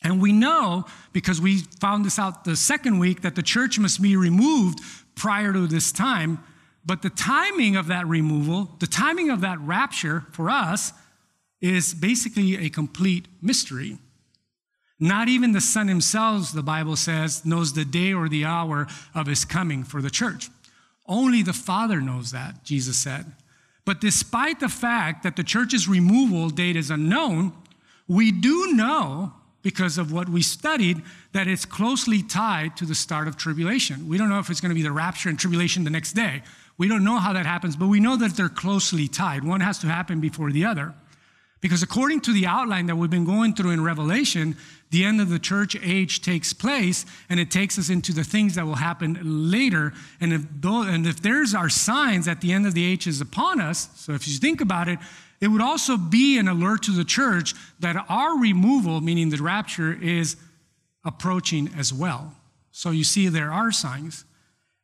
And 0.03 0.21
we 0.21 0.31
know, 0.31 0.85
because 1.13 1.41
we 1.41 1.59
found 1.79 2.05
this 2.05 2.19
out 2.19 2.43
the 2.43 2.55
second 2.55 2.99
week, 2.99 3.21
that 3.21 3.35
the 3.35 3.41
church 3.41 3.79
must 3.79 4.01
be 4.01 4.15
removed 4.15 4.79
prior 5.15 5.51
to 5.51 5.65
this 5.65 5.91
time 5.91 6.43
but 6.87 7.01
the 7.01 7.09
timing 7.09 7.75
of 7.75 7.87
that 7.87 8.07
removal, 8.07 8.69
the 8.79 8.87
timing 8.87 9.29
of 9.29 9.41
that 9.41 9.59
rapture 9.59 10.25
for 10.31 10.49
us, 10.49 10.93
is 11.59 11.93
basically 11.93 12.65
a 12.65 12.69
complete 12.69 13.27
mystery. 13.41 13.97
Not 14.99 15.27
even 15.27 15.51
the 15.51 15.61
Son 15.61 15.89
himself, 15.89 16.53
the 16.53 16.63
Bible 16.63 16.95
says, 16.95 17.45
knows 17.45 17.73
the 17.73 17.85
day 17.85 18.13
or 18.13 18.29
the 18.29 18.45
hour 18.45 18.87
of 19.13 19.27
his 19.27 19.43
coming 19.43 19.83
for 19.83 20.01
the 20.01 20.09
church. 20.09 20.49
Only 21.05 21.43
the 21.43 21.53
Father 21.53 21.99
knows 21.99 22.31
that, 22.31 22.63
Jesus 22.63 22.97
said. 22.97 23.33
But 23.85 24.01
despite 24.01 24.59
the 24.59 24.69
fact 24.69 25.23
that 25.23 25.35
the 25.35 25.43
church's 25.43 25.87
removal 25.87 26.49
date 26.49 26.75
is 26.75 26.89
unknown, 26.89 27.53
we 28.07 28.31
do 28.31 28.73
know, 28.73 29.33
because 29.61 29.97
of 29.97 30.11
what 30.11 30.29
we 30.29 30.41
studied, 30.41 31.01
that 31.33 31.47
it's 31.47 31.65
closely 31.65 32.23
tied 32.23 32.77
to 32.77 32.85
the 32.85 32.95
start 32.95 33.27
of 33.27 33.35
tribulation. 33.35 34.07
We 34.07 34.17
don't 34.17 34.29
know 34.29 34.39
if 34.39 34.49
it's 34.49 34.61
going 34.61 34.69
to 34.69 34.75
be 34.75 34.81
the 34.81 34.91
rapture 34.91 35.29
and 35.29 35.37
tribulation 35.37 35.83
the 35.83 35.89
next 35.89 36.13
day. 36.13 36.43
We 36.77 36.87
don't 36.87 37.03
know 37.03 37.17
how 37.17 37.33
that 37.33 37.45
happens, 37.45 37.75
but 37.75 37.87
we 37.87 37.99
know 37.99 38.17
that 38.17 38.35
they're 38.35 38.49
closely 38.49 39.07
tied. 39.07 39.43
One 39.43 39.61
has 39.61 39.79
to 39.79 39.87
happen 39.87 40.19
before 40.19 40.51
the 40.51 40.65
other. 40.65 40.93
Because 41.59 41.81
according 41.81 42.21
to 42.21 42.33
the 42.33 42.45
outline 42.45 42.85
that 42.85 42.95
we've 42.95 43.09
been 43.09 43.25
going 43.25 43.55
through 43.55 43.71
in 43.71 43.83
Revelation, 43.83 44.55
the 44.91 45.03
end 45.03 45.19
of 45.19 45.29
the 45.29 45.39
church 45.39 45.75
age 45.81 46.21
takes 46.21 46.53
place 46.53 47.05
and 47.29 47.39
it 47.39 47.49
takes 47.49 47.79
us 47.79 47.89
into 47.89 48.13
the 48.13 48.23
things 48.23 48.55
that 48.55 48.65
will 48.65 48.75
happen 48.75 49.19
later. 49.23 49.93
And 50.21 50.33
if, 50.33 50.43
those, 50.61 50.87
and 50.87 51.07
if 51.07 51.21
there's 51.21 51.55
our 51.55 51.69
signs 51.69 52.25
that 52.25 52.41
the 52.41 52.53
end 52.53 52.67
of 52.67 52.75
the 52.75 52.85
age 52.85 53.07
is 53.07 53.21
upon 53.21 53.59
us, 53.59 53.89
so 53.95 54.13
if 54.13 54.27
you 54.27 54.35
think 54.35 54.61
about 54.61 54.87
it, 54.87 54.99
it 55.41 55.47
would 55.47 55.61
also 55.61 55.97
be 55.97 56.37
an 56.37 56.47
alert 56.47 56.83
to 56.83 56.91
the 56.91 57.03
church 57.03 57.53
that 57.79 58.05
our 58.07 58.39
removal, 58.39 59.01
meaning 59.01 59.29
the 59.29 59.37
rapture, 59.37 59.93
is 59.93 60.35
approaching 61.03 61.71
as 61.75 61.91
well. 61.91 62.33
So 62.71 62.91
you 62.91 63.03
see, 63.03 63.27
there 63.29 63.51
are 63.51 63.71
signs. 63.71 64.25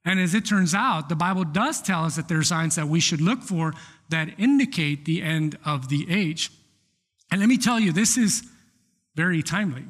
And 0.06 0.20
as 0.20 0.34
it 0.34 0.46
turns 0.46 0.74
out, 0.74 1.10
the 1.10 1.16
Bible 1.16 1.46
does 1.46 1.82
tell 1.82 2.04
us 2.04 2.16
that 2.18 2.28
there 2.28 2.38
are 2.38 2.44
signs 2.44 2.76
that 2.76 2.88
we 2.88 3.00
should 3.00 3.22
look 3.22 3.42
for 3.42 3.74
that 4.10 4.30
indicate 4.38 5.06
the 5.06 5.22
end 5.22 5.58
of 5.66 5.90
the 5.90 6.06
age. 6.10 6.52
And 7.32 7.40
let 7.40 7.48
me 7.48 7.58
tell 7.58 7.80
you, 7.80 7.92
this 7.92 8.18
is 8.18 8.44
very 9.16 9.42
timely. 9.42 9.86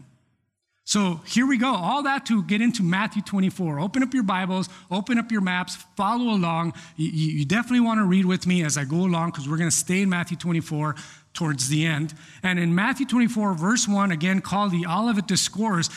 So 0.86 1.22
here 1.25 1.48
we 1.48 1.58
go. 1.58 1.74
All 1.74 2.03
that 2.03 2.25
to 2.25 2.43
get 2.43 2.62
into 2.62 2.84
Matthew 2.84 3.22
24. 3.22 3.79
Open 3.79 4.03
up 4.03 4.13
your 4.13 4.24
Bibles, 4.24 4.67
open 4.91 5.17
up 5.17 5.32
your 5.32 5.41
maps, 5.41 5.77
follow 5.96 6.34
along. 6.34 6.74
You, 6.98 7.10
you 7.10 7.46
definitely 7.46 7.79
want 7.79 8.00
to 8.00 8.05
read 8.05 8.25
with 8.25 8.46
me 8.46 8.63
as 8.63 8.77
I 8.77 8.84
go 8.84 8.98
along 8.98 9.32
because 9.32 9.48
we're 9.48 9.58
going 9.58 9.70
to 9.70 9.75
stay 9.75 10.01
in 10.01 10.10
Matthew 10.10 10.38
24. 10.38 10.96
towards 11.34 11.67
the 11.70 11.84
end. 11.86 12.13
And 12.43 12.60
in 12.60 12.75
Matthew 12.75 13.08
24, 13.08 13.55
verse 13.55 13.88
1, 13.88 14.12
again 14.12 14.39
called 14.39 14.72
the 14.72 14.86
Olivet 14.86 15.27
Discourse, 15.27 15.89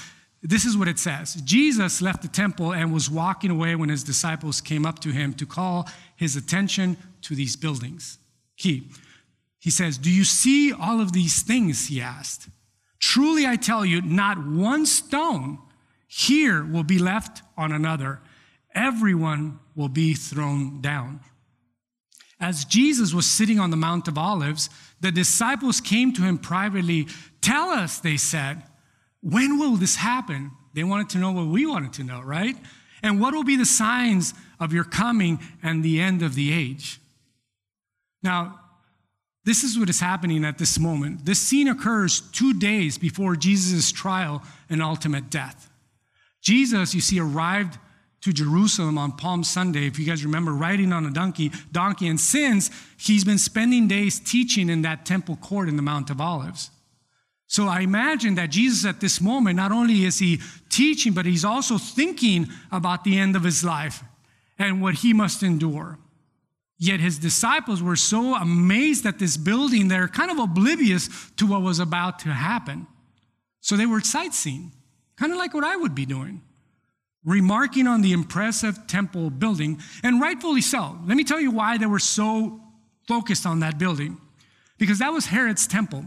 this 0.49 0.65
is 0.65 0.77
what 0.77 0.89
it 0.89 0.99
says 0.99 1.35
Jesus 1.45 2.01
left 2.01 2.23
the 2.23 2.29
temple 2.29 2.73
and 2.73 2.93
was 2.93 3.11
walking 3.11 3.51
away 3.51 3.75
when 3.75 3.89
his 3.89 4.05
disciples 4.05 4.61
came 4.61 4.87
up 4.87 4.99
to 5.01 5.11
him 5.11 5.35
to 5.35 5.47
call 5.47 5.89
his 6.15 6.37
attention 6.37 6.97
to 7.23 7.35
these 7.35 7.57
buildings. 7.57 8.19
Key. 8.57 8.89
He 9.59 9.71
says, 9.71 9.99
Do 9.99 10.11
you 10.11 10.25
see 10.25 10.73
all 10.73 11.01
of 11.01 11.13
these 11.13 11.43
things? 11.43 11.89
He 11.89 12.01
asked. 12.01 12.49
Truly, 12.99 13.47
I 13.47 13.57
tell 13.57 13.85
you, 13.85 14.01
not 14.01 14.47
one 14.47 14.87
stone 14.87 15.59
here 16.07 16.65
will 16.65 16.85
be 16.85 16.99
left 16.99 17.43
on 17.57 17.73
another. 17.73 18.21
Everyone 18.75 19.59
will 19.75 19.89
be 19.89 20.15
thrown 20.15 20.81
down. 20.81 21.21
As 22.39 22.65
Jesus 22.65 23.15
was 23.15 23.27
sitting 23.27 23.59
on 23.59 23.71
the 23.71 23.77
Mount 23.77 24.09
of 24.09 24.19
Olives, 24.19 24.69
the 25.01 25.11
disciples 25.11 25.81
came 25.81 26.13
to 26.13 26.23
him 26.23 26.39
privately. 26.39 27.09
Tell 27.41 27.71
us, 27.71 27.99
they 27.99 28.17
said, 28.17 28.63
when 29.29 29.59
will 29.59 29.75
this 29.75 29.97
happen? 29.97 30.53
They 30.73 30.85
wanted 30.85 31.09
to 31.11 31.19
know 31.19 31.33
what 31.33 31.49
we 31.49 31.67
wanted 31.67 31.93
to 31.95 32.05
know, 32.05 32.21
right? 32.21 32.57
And 33.03 33.21
what 33.21 33.35
will 33.35 33.43
be 33.43 33.57
the 33.57 33.67
signs 33.67 34.35
of 34.61 34.73
your 34.73 34.85
coming 34.85 35.41
and 35.65 35.83
the 35.83 36.01
end 36.01 36.23
of 36.23 36.37
the 36.37 36.53
age? 36.53 37.01
Now, 38.23 38.61
this 39.45 39.65
is 39.65 39.77
what 39.79 39.91
is 39.91 39.99
happening 39.99 40.45
at 40.45 40.59
this 40.59 40.79
moment. 40.79 41.25
This 41.25 41.41
scene 41.41 41.67
occurs 41.67 42.21
two 42.21 42.55
days 42.55 42.99
before 42.99 43.35
Jesus' 43.35 43.91
trial 43.91 44.43
and 44.71 44.81
ultimate 44.81 45.29
death. 45.29 45.71
Jesus, 46.41 46.95
you 46.95 47.01
see, 47.01 47.19
arrived 47.19 47.79
to 48.21 48.33
Jerusalem 48.33 48.97
on 48.97 49.13
Palm 49.13 49.43
Sunday, 49.43 49.87
if 49.87 49.99
you 49.99 50.07
guys 50.07 50.25
remember, 50.25 50.53
riding 50.53 50.93
on 50.93 51.05
a 51.05 51.11
donkey, 51.11 51.51
donkey, 51.73 52.07
and 52.07 52.21
since 52.21 52.71
he's 52.97 53.25
been 53.25 53.39
spending 53.39 53.89
days 53.89 54.21
teaching 54.21 54.69
in 54.69 54.83
that 54.83 55.05
temple 55.05 55.37
court 55.37 55.69
in 55.69 55.75
the 55.75 55.83
Mount 55.83 56.11
of 56.11 56.21
Olives. 56.21 56.71
So 57.49 57.69
I 57.69 57.81
imagine 57.81 58.35
that 58.37 58.51
Jesus 58.51 58.85
at 58.85 59.01
this 59.01 59.21
moment, 59.21 59.57
not 59.57 59.73
only 59.73 60.05
is 60.05 60.19
he 60.19 60.41
teaching, 60.69 61.13
but 61.13 61.27
he's 61.27 61.45
also 61.45 61.79
thinking 61.79 62.49
about 62.73 63.05
the 63.05 63.19
end 63.19 63.37
of 63.37 63.45
his 63.45 63.63
life 63.63 64.03
and 64.59 64.83
what 64.83 64.95
he 64.95 65.13
must 65.13 65.43
endure. 65.43 65.99
Yet 66.79 67.01
his 67.01 67.19
disciples 67.19 67.83
were 67.83 67.97
so 67.97 68.35
amazed 68.35 69.07
at 69.07 69.19
this 69.19 69.37
building, 69.37 69.89
they're 69.89 70.09
kind 70.09 70.31
of 70.31 70.39
oblivious 70.39 71.09
to 71.37 71.47
what 71.47 71.63
was 71.63 71.79
about 71.79 72.19
to 72.21 72.29
happen. 72.29 72.87
So 73.61 73.77
they 73.77 73.87
were 73.87 74.01
sightseeing, 74.01 74.73
kind 75.17 75.33
of 75.33 75.39
like 75.39 75.55
what 75.55 75.65
I 75.65 75.77
would 75.77 75.95
be 75.95 76.05
doing, 76.05 76.43
remarking 77.25 77.87
on 77.87 78.03
the 78.03 78.13
impressive 78.13 78.87
temple 78.87 79.31
building, 79.31 79.81
and 80.03 80.21
rightfully 80.21 80.61
so. 80.61 80.99
Let 81.07 81.17
me 81.17 81.25
tell 81.25 81.41
you 81.41 81.51
why 81.51 81.79
they 81.79 81.87
were 81.87 81.99
so 81.99 82.61
focused 83.09 83.47
on 83.47 83.61
that 83.61 83.79
building. 83.79 84.21
Because 84.79 84.99
that 84.99 85.13
was 85.13 85.27
Herod's 85.27 85.67
temple. 85.67 86.05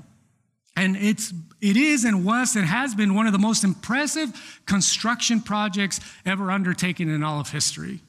And 0.80 0.96
it's, 0.96 1.34
it 1.60 1.76
is 1.76 2.06
and 2.06 2.24
was 2.24 2.56
and 2.56 2.66
has 2.66 2.96
been 2.96 3.14
one 3.14 3.28
of 3.28 3.34
the 3.34 3.38
most 3.38 3.66
impressive 3.66 4.62
construction 4.66 5.42
projects 5.42 6.00
ever 6.26 6.52
undertaken 6.52 7.10
in 7.10 7.22
all 7.22 7.42
of 7.42 7.50
history. 7.50 8.00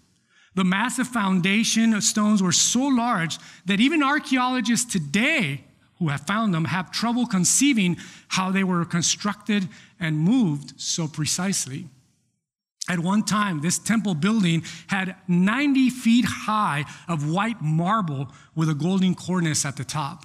The 0.55 0.63
massive 0.63 1.09
foundation 1.09 1.93
of 1.95 2.05
stones 2.05 2.41
were 2.41 2.53
so 2.53 2.83
large 2.83 3.39
that 3.67 3.81
even 3.81 4.05
archaeologists 4.05 4.93
today 4.93 5.65
who 5.99 6.11
have 6.11 6.21
found 6.29 6.55
them 6.55 6.67
have 6.67 6.93
trouble 6.93 7.27
conceiving 7.27 7.97
how 8.29 8.53
they 8.53 8.63
were 8.63 8.85
constructed 8.85 9.69
and 9.99 10.17
moved 10.17 10.81
so 10.81 11.09
precisely. 11.09 11.89
At 12.89 13.01
one 13.01 13.25
time, 13.25 13.63
this 13.63 13.81
temple 13.81 14.15
building 14.15 14.63
had 14.87 15.17
90 15.27 15.91
feet 15.91 16.25
high 16.25 16.85
of 17.09 17.29
white 17.29 17.61
marble 17.61 18.31
with 18.55 18.71
a 18.71 18.75
golden 18.75 19.17
cornice 19.17 19.65
at 19.65 19.77
the 19.77 19.85
top. 19.85 20.25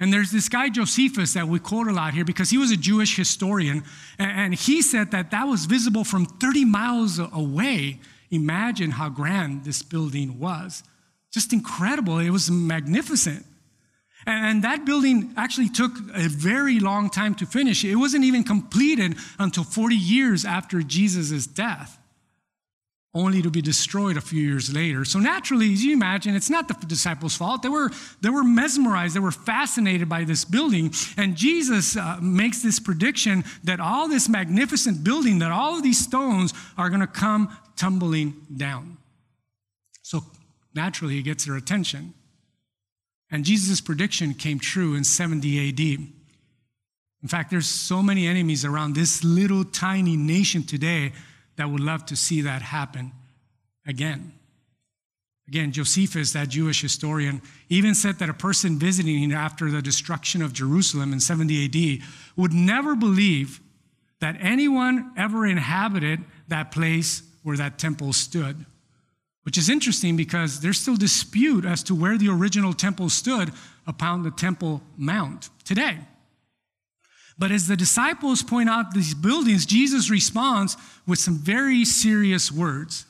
And 0.00 0.12
there's 0.12 0.30
this 0.30 0.48
guy, 0.48 0.68
Josephus, 0.68 1.32
that 1.34 1.48
we 1.48 1.58
quote 1.58 1.88
a 1.88 1.92
lot 1.92 2.14
here 2.14 2.24
because 2.24 2.50
he 2.50 2.58
was 2.58 2.70
a 2.70 2.76
Jewish 2.76 3.16
historian. 3.16 3.82
And 4.18 4.54
he 4.54 4.80
said 4.80 5.10
that 5.10 5.32
that 5.32 5.44
was 5.44 5.64
visible 5.64 6.04
from 6.04 6.24
30 6.24 6.64
miles 6.64 7.18
away. 7.18 7.98
Imagine 8.30 8.92
how 8.92 9.08
grand 9.08 9.64
this 9.64 9.82
building 9.82 10.38
was. 10.38 10.84
Just 11.32 11.52
incredible. 11.52 12.18
It 12.18 12.30
was 12.30 12.50
magnificent. 12.50 13.44
And 14.26 14.62
that 14.62 14.84
building 14.84 15.32
actually 15.36 15.68
took 15.68 15.92
a 16.14 16.28
very 16.28 16.78
long 16.78 17.10
time 17.10 17.34
to 17.36 17.46
finish. 17.46 17.84
It 17.84 17.96
wasn't 17.96 18.24
even 18.24 18.44
completed 18.44 19.16
until 19.38 19.64
40 19.64 19.96
years 19.96 20.44
after 20.44 20.82
Jesus' 20.82 21.46
death 21.46 21.98
only 23.14 23.40
to 23.40 23.50
be 23.50 23.62
destroyed 23.62 24.16
a 24.16 24.20
few 24.20 24.42
years 24.42 24.72
later. 24.72 25.04
So 25.04 25.18
naturally, 25.18 25.72
as 25.72 25.82
you 25.82 25.94
imagine, 25.94 26.34
it's 26.34 26.50
not 26.50 26.68
the 26.68 26.74
disciples' 26.86 27.36
fault. 27.36 27.62
They 27.62 27.68
were, 27.68 27.90
they 28.20 28.28
were 28.28 28.44
mesmerized, 28.44 29.16
they 29.16 29.20
were 29.20 29.30
fascinated 29.30 30.08
by 30.08 30.24
this 30.24 30.44
building. 30.44 30.92
And 31.16 31.34
Jesus 31.34 31.96
uh, 31.96 32.18
makes 32.20 32.62
this 32.62 32.78
prediction 32.78 33.44
that 33.64 33.80
all 33.80 34.08
this 34.08 34.28
magnificent 34.28 35.02
building, 35.02 35.38
that 35.38 35.50
all 35.50 35.76
of 35.76 35.82
these 35.82 35.98
stones 35.98 36.52
are 36.76 36.90
going 36.90 37.00
to 37.00 37.06
come 37.06 37.56
tumbling 37.76 38.34
down. 38.54 38.98
So 40.02 40.20
naturally, 40.74 41.18
it 41.18 41.22
gets 41.22 41.46
their 41.46 41.56
attention. 41.56 42.12
And 43.30 43.44
Jesus' 43.44 43.80
prediction 43.80 44.34
came 44.34 44.58
true 44.58 44.94
in 44.94 45.04
70 45.04 45.68
AD. 45.68 45.80
In 47.22 47.28
fact, 47.28 47.50
there's 47.50 47.68
so 47.68 48.02
many 48.02 48.26
enemies 48.26 48.64
around 48.64 48.94
this 48.94 49.24
little 49.24 49.64
tiny 49.64 50.16
nation 50.16 50.62
today 50.62 51.12
that 51.58 51.70
would 51.70 51.80
love 51.80 52.06
to 52.06 52.16
see 52.16 52.40
that 52.40 52.62
happen 52.62 53.12
again. 53.86 54.32
Again, 55.48 55.72
Josephus, 55.72 56.32
that 56.32 56.48
Jewish 56.48 56.82
historian, 56.82 57.40
even 57.68 57.94
said 57.94 58.18
that 58.18 58.28
a 58.28 58.34
person 58.34 58.78
visiting 58.78 59.32
after 59.32 59.70
the 59.70 59.80
destruction 59.80 60.42
of 60.42 60.52
Jerusalem 60.52 61.12
in 61.12 61.20
70 61.20 61.64
AD 61.64 62.08
would 62.36 62.52
never 62.52 62.94
believe 62.94 63.60
that 64.20 64.36
anyone 64.40 65.12
ever 65.16 65.46
inhabited 65.46 66.20
that 66.48 66.70
place 66.70 67.22
where 67.42 67.56
that 67.56 67.78
temple 67.78 68.12
stood. 68.12 68.66
Which 69.44 69.56
is 69.56 69.70
interesting 69.70 70.16
because 70.16 70.60
there's 70.60 70.78
still 70.78 70.96
dispute 70.96 71.64
as 71.64 71.82
to 71.84 71.94
where 71.94 72.18
the 72.18 72.28
original 72.28 72.74
temple 72.74 73.08
stood 73.08 73.50
upon 73.86 74.22
the 74.22 74.30
Temple 74.30 74.82
Mount 74.98 75.48
today. 75.64 75.98
But 77.38 77.52
as 77.52 77.68
the 77.68 77.76
disciples 77.76 78.42
point 78.42 78.68
out 78.68 78.92
these 78.92 79.14
buildings, 79.14 79.64
Jesus 79.64 80.10
responds 80.10 80.76
with 81.06 81.20
some 81.20 81.38
very 81.38 81.84
serious 81.84 82.50
words. 82.50 83.06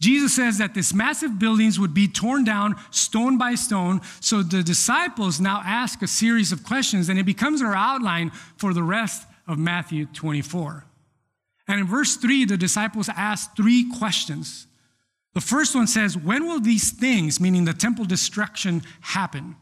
Jesus 0.00 0.34
says 0.34 0.58
that 0.58 0.74
these 0.74 0.92
massive 0.92 1.38
buildings 1.38 1.78
would 1.78 1.94
be 1.94 2.08
torn 2.08 2.42
down 2.42 2.74
stone 2.90 3.38
by 3.38 3.54
stone. 3.54 4.00
So 4.18 4.42
the 4.42 4.64
disciples 4.64 5.40
now 5.40 5.62
ask 5.64 6.02
a 6.02 6.08
series 6.08 6.50
of 6.50 6.64
questions, 6.64 7.08
and 7.08 7.20
it 7.20 7.24
becomes 7.24 7.62
our 7.62 7.74
outline 7.74 8.30
for 8.56 8.74
the 8.74 8.82
rest 8.82 9.28
of 9.46 9.58
Matthew 9.58 10.06
24. 10.06 10.84
And 11.68 11.80
in 11.80 11.86
verse 11.86 12.16
3, 12.16 12.46
the 12.46 12.56
disciples 12.56 13.08
ask 13.08 13.54
three 13.54 13.88
questions. 13.96 14.66
The 15.34 15.40
first 15.40 15.76
one 15.76 15.86
says, 15.86 16.16
When 16.16 16.46
will 16.46 16.60
these 16.60 16.90
things, 16.90 17.38
meaning 17.38 17.64
the 17.64 17.72
temple 17.72 18.04
destruction, 18.04 18.82
happen? 19.02 19.54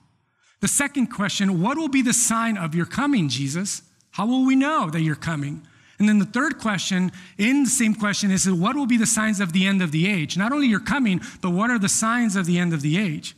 The 0.61 0.69
second 0.69 1.09
question, 1.09 1.61
What 1.61 1.76
will 1.76 1.88
be 1.88 2.00
the 2.00 2.14
sign 2.14 2.57
of 2.57 2.75
your 2.75 2.87
coming, 2.87 3.28
Jesus? 3.28 3.83
How 4.11 4.26
will 4.26 4.45
we 4.45 4.57
know 4.57 4.90
that 4.90 5.00
you're 5.00 5.14
coming? 5.14 5.67
And 5.99 6.09
then 6.09 6.19
the 6.19 6.25
third 6.25 6.59
question, 6.59 7.12
in 7.37 7.64
the 7.64 7.71
same 7.71 7.95
question, 7.95 8.31
is 8.31 8.50
what 8.50 8.75
will 8.75 8.87
be 8.87 8.97
the 8.97 9.07
signs 9.07 9.38
of 9.38 9.52
the 9.52 9.67
end 9.67 9.83
of 9.83 9.93
the 9.93 10.09
age? 10.09 10.37
Not 10.37 10.50
only 10.50 10.67
you're 10.67 10.81
coming, 10.81 11.21
but 11.43 11.50
what 11.50 11.71
are 11.71 11.79
the 11.79 11.90
signs 11.90 12.37
of 12.37 12.47
the 12.47 12.59
end 12.59 12.73
of 12.73 12.81
the 12.81 12.99
age? 12.99 13.37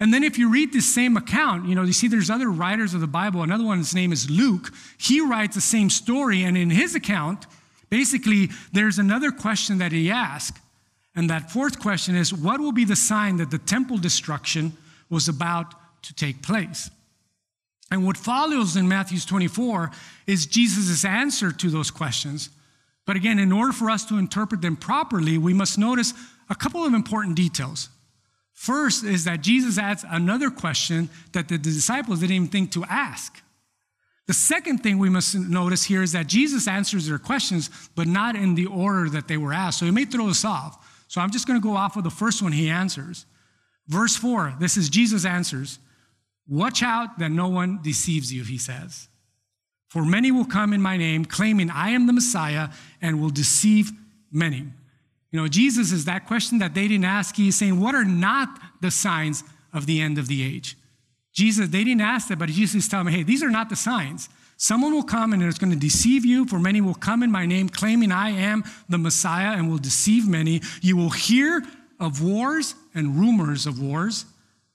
And 0.00 0.12
then 0.12 0.22
if 0.22 0.36
you 0.36 0.50
read 0.50 0.72
this 0.72 0.92
same 0.92 1.16
account, 1.16 1.66
you 1.66 1.74
know, 1.74 1.82
you 1.82 1.94
see 1.94 2.08
there's 2.08 2.28
other 2.28 2.50
writers 2.50 2.92
of 2.92 3.00
the 3.00 3.06
Bible. 3.06 3.42
Another 3.42 3.64
one, 3.64 3.78
his 3.78 3.94
name 3.94 4.12
is 4.12 4.28
Luke. 4.28 4.70
He 4.98 5.20
writes 5.20 5.54
the 5.54 5.62
same 5.62 5.88
story. 5.88 6.42
And 6.42 6.58
in 6.58 6.68
his 6.68 6.94
account, 6.94 7.46
basically, 7.88 8.50
there's 8.72 8.98
another 8.98 9.30
question 9.30 9.78
that 9.78 9.92
he 9.92 10.10
asks. 10.10 10.60
And 11.16 11.30
that 11.30 11.50
fourth 11.50 11.78
question 11.78 12.16
is 12.16 12.34
what 12.34 12.60
will 12.60 12.72
be 12.72 12.84
the 12.84 12.96
sign 12.96 13.36
that 13.36 13.50
the 13.50 13.58
temple 13.58 13.96
destruction 13.96 14.72
was 15.08 15.28
about 15.28 15.74
to 16.02 16.14
take 16.14 16.42
place? 16.42 16.90
And 17.90 18.06
what 18.06 18.16
follows 18.16 18.76
in 18.76 18.88
Matthew 18.88 19.18
24 19.20 19.90
is 20.26 20.46
Jesus' 20.46 21.04
answer 21.04 21.52
to 21.52 21.70
those 21.70 21.90
questions. 21.90 22.50
But 23.06 23.16
again, 23.16 23.38
in 23.38 23.52
order 23.52 23.72
for 23.72 23.90
us 23.90 24.04
to 24.06 24.18
interpret 24.18 24.62
them 24.62 24.76
properly, 24.76 25.38
we 25.38 25.52
must 25.52 25.78
notice 25.78 26.14
a 26.48 26.54
couple 26.54 26.84
of 26.84 26.94
important 26.94 27.36
details. 27.36 27.88
First 28.52 29.04
is 29.04 29.24
that 29.24 29.42
Jesus 29.42 29.78
adds 29.78 30.04
another 30.08 30.48
question 30.50 31.10
that 31.32 31.48
the 31.48 31.58
disciples 31.58 32.20
didn't 32.20 32.36
even 32.36 32.48
think 32.48 32.72
to 32.72 32.84
ask. 32.84 33.42
The 34.26 34.32
second 34.32 34.78
thing 34.78 34.98
we 34.98 35.10
must 35.10 35.34
notice 35.34 35.84
here 35.84 36.02
is 36.02 36.12
that 36.12 36.28
Jesus 36.28 36.66
answers 36.66 37.06
their 37.06 37.18
questions, 37.18 37.68
but 37.94 38.06
not 38.06 38.36
in 38.36 38.54
the 38.54 38.66
order 38.66 39.10
that 39.10 39.28
they 39.28 39.36
were 39.36 39.52
asked. 39.52 39.80
So 39.80 39.86
it 39.86 39.92
may 39.92 40.06
throw 40.06 40.28
us 40.30 40.44
off. 40.44 41.04
So 41.08 41.20
I'm 41.20 41.30
just 41.30 41.46
going 41.46 41.60
to 41.60 41.62
go 41.62 41.76
off 41.76 41.96
of 41.96 42.04
the 42.04 42.10
first 42.10 42.42
one 42.42 42.52
he 42.52 42.70
answers. 42.70 43.26
Verse 43.86 44.16
4, 44.16 44.54
this 44.58 44.78
is 44.78 44.88
Jesus' 44.88 45.26
answers. 45.26 45.78
Watch 46.46 46.82
out 46.82 47.18
that 47.18 47.30
no 47.30 47.48
one 47.48 47.80
deceives 47.82 48.32
you, 48.32 48.44
he 48.44 48.58
says. 48.58 49.08
For 49.88 50.04
many 50.04 50.30
will 50.30 50.44
come 50.44 50.72
in 50.72 50.82
my 50.82 50.96
name, 50.96 51.24
claiming 51.24 51.70
I 51.70 51.90
am 51.90 52.06
the 52.06 52.12
Messiah, 52.12 52.68
and 53.00 53.20
will 53.20 53.30
deceive 53.30 53.92
many. 54.30 54.66
You 55.30 55.40
know, 55.40 55.48
Jesus 55.48 55.92
is 55.92 56.04
that 56.04 56.26
question 56.26 56.58
that 56.58 56.74
they 56.74 56.88
didn't 56.88 57.04
ask. 57.04 57.36
He's 57.36 57.56
saying, 57.56 57.80
What 57.80 57.94
are 57.94 58.04
not 58.04 58.60
the 58.80 58.90
signs 58.90 59.44
of 59.72 59.86
the 59.86 60.00
end 60.00 60.18
of 60.18 60.28
the 60.28 60.42
age? 60.42 60.76
Jesus, 61.34 61.68
they 61.68 61.82
didn't 61.82 62.00
ask 62.00 62.28
that, 62.28 62.38
but 62.38 62.48
Jesus 62.48 62.84
is 62.84 62.88
telling 62.88 63.06
me, 63.06 63.12
hey, 63.12 63.22
these 63.24 63.42
are 63.42 63.50
not 63.50 63.68
the 63.68 63.76
signs. 63.76 64.28
Someone 64.56 64.94
will 64.94 65.02
come 65.02 65.32
and 65.32 65.42
it's 65.42 65.58
going 65.58 65.72
to 65.72 65.78
deceive 65.78 66.24
you, 66.24 66.46
for 66.46 66.60
many 66.60 66.80
will 66.80 66.94
come 66.94 67.24
in 67.24 67.30
my 67.30 67.44
name, 67.44 67.68
claiming 67.68 68.12
I 68.12 68.30
am 68.30 68.62
the 68.88 68.98
Messiah, 68.98 69.56
and 69.56 69.68
will 69.68 69.78
deceive 69.78 70.28
many. 70.28 70.62
You 70.80 70.96
will 70.96 71.10
hear 71.10 71.62
of 71.98 72.22
wars 72.22 72.76
and 72.94 73.18
rumors 73.18 73.66
of 73.66 73.82
wars, 73.82 74.26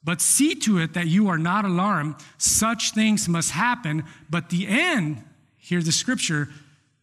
but 0.04 0.22
see 0.22 0.56
to 0.56 0.78
it 0.80 0.94
that 0.94 1.08
you 1.08 1.28
are 1.28 1.38
not 1.38 1.66
alarmed. 1.66 2.16
Such 2.38 2.92
things 2.92 3.28
must 3.28 3.52
happen, 3.52 4.04
but 4.30 4.50
the 4.50 4.68
end, 4.68 5.24
hear 5.58 5.82
the 5.82 5.92
scripture, 5.92 6.50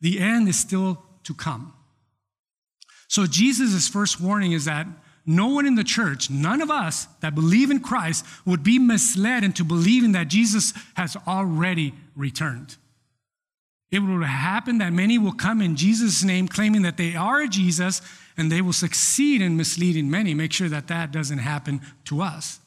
the 0.00 0.18
end 0.18 0.48
is 0.48 0.58
still 0.58 1.02
to 1.24 1.34
come. 1.34 1.72
So 3.08 3.26
Jesus' 3.26 3.88
first 3.88 4.20
warning 4.20 4.52
is 4.52 4.64
that 4.64 4.86
no 5.26 5.48
one 5.48 5.66
in 5.66 5.74
the 5.74 5.84
church, 5.84 6.30
none 6.30 6.62
of 6.62 6.70
us 6.70 7.06
that 7.20 7.34
believe 7.34 7.70
in 7.70 7.80
Christ, 7.80 8.24
would 8.44 8.62
be 8.62 8.78
misled 8.78 9.42
into 9.42 9.64
believing 9.64 10.12
that 10.12 10.28
Jesus 10.28 10.72
has 10.94 11.16
already 11.26 11.92
returned. 12.14 12.76
It 13.90 14.00
will 14.00 14.22
happen 14.22 14.78
that 14.78 14.92
many 14.92 15.18
will 15.18 15.32
come 15.32 15.60
in 15.60 15.76
Jesus' 15.76 16.24
name 16.24 16.48
claiming 16.48 16.82
that 16.82 16.96
they 16.96 17.14
are 17.14 17.46
Jesus 17.46 18.02
and 18.36 18.50
they 18.50 18.60
will 18.60 18.72
succeed 18.72 19.40
in 19.42 19.56
misleading 19.56 20.10
many. 20.10 20.34
Make 20.34 20.52
sure 20.52 20.68
that 20.68 20.88
that 20.88 21.12
doesn't 21.12 21.38
happen 21.38 21.80
to 22.06 22.20
us. 22.20 22.60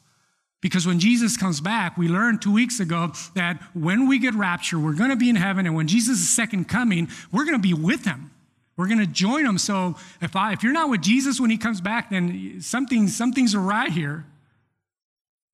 Because 0.60 0.86
when 0.86 0.98
Jesus 0.98 1.36
comes 1.36 1.60
back, 1.60 1.96
we 1.96 2.08
learned 2.08 2.42
two 2.42 2.52
weeks 2.52 2.80
ago 2.80 3.12
that 3.34 3.62
when 3.72 4.08
we 4.08 4.18
get 4.18 4.34
raptured, 4.34 4.82
we're 4.82 4.92
going 4.92 5.10
to 5.10 5.16
be 5.16 5.30
in 5.30 5.36
heaven. 5.36 5.64
And 5.66 5.74
when 5.74 5.86
Jesus' 5.86 6.18
is 6.18 6.28
second 6.28 6.68
coming, 6.68 7.08
we're 7.32 7.44
going 7.44 7.56
to 7.56 7.62
be 7.62 7.72
with 7.72 8.04
him. 8.04 8.30
We're 8.76 8.86
going 8.86 8.98
to 8.98 9.06
join 9.06 9.46
him. 9.46 9.58
So 9.58 9.96
if, 10.20 10.36
I, 10.36 10.52
if 10.52 10.62
you're 10.62 10.72
not 10.72 10.90
with 10.90 11.00
Jesus 11.02 11.40
when 11.40 11.50
he 11.50 11.56
comes 11.56 11.80
back, 11.80 12.10
then 12.10 12.60
something, 12.60 13.08
something's 13.08 13.54
awry 13.54 13.88
here. 13.88 14.26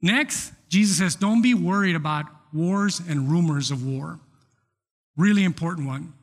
Next, 0.02 0.52
Jesus 0.68 0.98
says, 0.98 1.14
don't 1.14 1.42
be 1.42 1.54
worried 1.54 1.96
about 1.96 2.26
wars 2.52 3.00
and 3.08 3.30
rumors 3.30 3.70
of 3.70 3.86
war. 3.86 4.18
Really 5.16 5.44
important 5.44 5.86
one. 5.86 6.14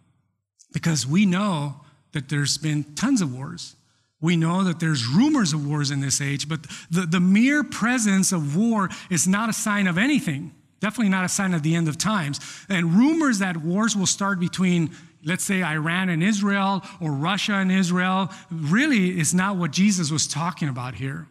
Because 0.72 1.06
we 1.08 1.26
know 1.26 1.82
that 2.12 2.30
there's 2.30 2.58
been 2.58 2.84
tons 2.96 3.22
of 3.22 3.34
wars. 3.34 3.76
We 4.24 4.38
know 4.38 4.64
that 4.64 4.80
there's 4.80 5.06
rumors 5.06 5.54
of 5.54 5.68
wars 5.68 5.92
in 5.92 6.00
this 6.00 6.22
age, 6.22 6.48
but 6.50 6.64
the, 6.90 7.02
the 7.02 7.20
mere 7.20 7.64
presence 7.64 8.32
of 8.32 8.56
war 8.56 8.90
is 9.12 9.28
not 9.28 9.50
a 9.50 9.54
sign 9.54 9.86
of 9.86 10.00
anything. 10.00 10.56
Definitely 10.80 11.10
not 11.10 11.26
a 11.26 11.30
sign 11.30 11.54
of 11.54 11.62
the 11.62 11.76
end 11.76 11.88
of 11.88 11.98
times. 11.98 12.40
And 12.70 12.94
rumors 12.94 13.40
that 13.40 13.58
wars 13.58 13.96
will 13.96 14.08
start 14.08 14.40
between 14.40 14.92
let's 15.26 15.44
say 15.44 15.64
Iran 15.64 16.10
and 16.10 16.24
Israel 16.24 16.84
or 17.00 17.12
Russia 17.12 17.54
and 17.54 17.72
Israel, 17.72 18.30
really 18.52 19.20
is 19.20 19.34
not 19.34 19.58
what 19.58 19.72
Jesus 19.72 20.12
was 20.12 20.28
talking 20.28 20.68
about 20.68 20.96
here. 20.96 21.28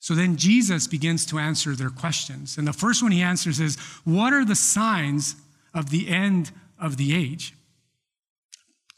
So 0.00 0.14
then 0.14 0.36
Jesus 0.36 0.86
begins 0.86 1.26
to 1.26 1.38
answer 1.38 1.74
their 1.74 1.90
questions. 1.90 2.56
And 2.56 2.66
the 2.66 2.72
first 2.72 3.02
one 3.02 3.12
he 3.12 3.22
answers 3.22 3.60
is 3.60 3.76
What 4.04 4.32
are 4.32 4.44
the 4.44 4.54
signs 4.54 5.36
of 5.74 5.90
the 5.90 6.08
end 6.08 6.50
of 6.78 6.96
the 6.96 7.14
age? 7.14 7.54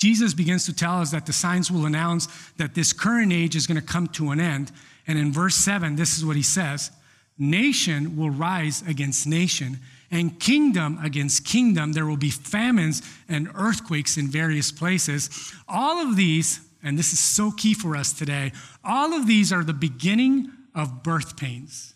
Jesus 0.00 0.32
begins 0.32 0.64
to 0.64 0.72
tell 0.72 0.98
us 1.00 1.10
that 1.10 1.26
the 1.26 1.32
signs 1.32 1.70
will 1.70 1.84
announce 1.84 2.26
that 2.56 2.74
this 2.74 2.92
current 2.94 3.34
age 3.34 3.54
is 3.54 3.66
going 3.66 3.78
to 3.78 3.86
come 3.86 4.06
to 4.08 4.30
an 4.30 4.40
end. 4.40 4.72
And 5.06 5.18
in 5.18 5.30
verse 5.30 5.54
7, 5.56 5.94
this 5.94 6.16
is 6.16 6.24
what 6.24 6.36
he 6.36 6.42
says 6.42 6.90
Nation 7.38 8.16
will 8.16 8.30
rise 8.30 8.82
against 8.88 9.26
nation 9.26 9.78
and 10.10 10.40
kingdom 10.40 10.98
against 11.02 11.44
kingdom. 11.44 11.92
There 11.92 12.06
will 12.06 12.16
be 12.16 12.30
famines 12.30 13.02
and 13.28 13.50
earthquakes 13.54 14.16
in 14.16 14.28
various 14.28 14.72
places. 14.72 15.52
All 15.68 15.98
of 15.98 16.16
these, 16.16 16.60
and 16.82 16.98
this 16.98 17.12
is 17.12 17.20
so 17.20 17.50
key 17.50 17.74
for 17.74 17.94
us 17.94 18.14
today, 18.14 18.52
all 18.82 19.12
of 19.12 19.26
these 19.26 19.52
are 19.52 19.64
the 19.64 19.74
beginning 19.74 20.50
of 20.74 21.02
birth 21.02 21.36
pains. 21.36 21.94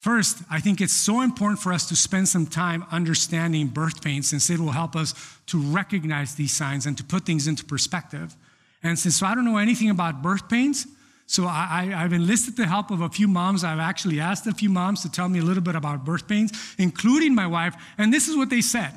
First, 0.00 0.42
I 0.48 0.60
think 0.60 0.80
it's 0.80 0.92
so 0.92 1.22
important 1.22 1.60
for 1.60 1.72
us 1.72 1.88
to 1.88 1.96
spend 1.96 2.28
some 2.28 2.46
time 2.46 2.84
understanding 2.92 3.66
birth 3.66 4.00
pains 4.00 4.28
since 4.28 4.48
it 4.48 4.60
will 4.60 4.70
help 4.70 4.94
us 4.94 5.12
to 5.46 5.58
recognize 5.58 6.36
these 6.36 6.56
signs 6.56 6.86
and 6.86 6.96
to 6.98 7.04
put 7.04 7.26
things 7.26 7.48
into 7.48 7.64
perspective. 7.64 8.36
And 8.82 8.96
since 8.96 9.22
I 9.22 9.34
don't 9.34 9.44
know 9.44 9.58
anything 9.58 9.90
about 9.90 10.22
birth 10.22 10.48
pains, 10.48 10.86
so 11.26 11.46
I, 11.46 11.90
have 11.90 12.14
enlisted 12.14 12.56
the 12.56 12.66
help 12.66 12.90
of 12.90 13.02
a 13.02 13.08
few 13.10 13.28
moms. 13.28 13.62
I've 13.62 13.80
actually 13.80 14.18
asked 14.18 14.46
a 14.46 14.54
few 14.54 14.70
moms 14.70 15.02
to 15.02 15.12
tell 15.12 15.28
me 15.28 15.40
a 15.40 15.42
little 15.42 15.62
bit 15.62 15.74
about 15.74 16.02
birth 16.02 16.26
pains, 16.26 16.74
including 16.78 17.34
my 17.34 17.46
wife. 17.46 17.74
And 17.98 18.14
this 18.14 18.28
is 18.28 18.36
what 18.36 18.48
they 18.48 18.62
said. 18.62 18.92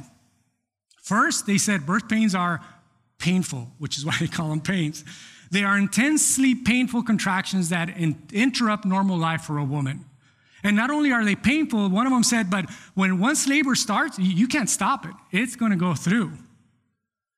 First, 1.02 1.46
they 1.46 1.58
said 1.58 1.86
birth 1.86 2.08
pains 2.08 2.34
are 2.34 2.62
painful, 3.18 3.72
which 3.80 3.98
is 3.98 4.06
why 4.06 4.16
they 4.20 4.28
call 4.28 4.50
them 4.50 4.62
pains. 4.62 5.04
They 5.52 5.66
are 5.66 5.78
intensely 5.78 6.56
painful 6.56 7.04
contractions 7.04 7.68
that 7.68 7.90
in, 7.98 8.16
interrupt 8.32 8.86
normal 8.86 9.18
life 9.18 9.42
for 9.42 9.58
a 9.58 9.66
woman. 9.66 10.06
And 10.64 10.76
not 10.76 10.92
only 10.92 11.12
are 11.12 11.26
they 11.26 11.36
painful, 11.36 11.90
one 11.90 12.06
of 12.06 12.14
them 12.14 12.24
said, 12.24 12.50
but 12.50 12.70
when 12.94 13.20
once 13.20 13.48
labor 13.48 13.76
starts, 13.76 14.20
you, 14.20 14.48
can't 14.48 14.70
stop 14.70 15.06
it. 15.06 15.14
It's 15.32 15.56
going 15.56 15.72
to 15.72 15.78
go 15.78 15.96
through. 15.96 16.34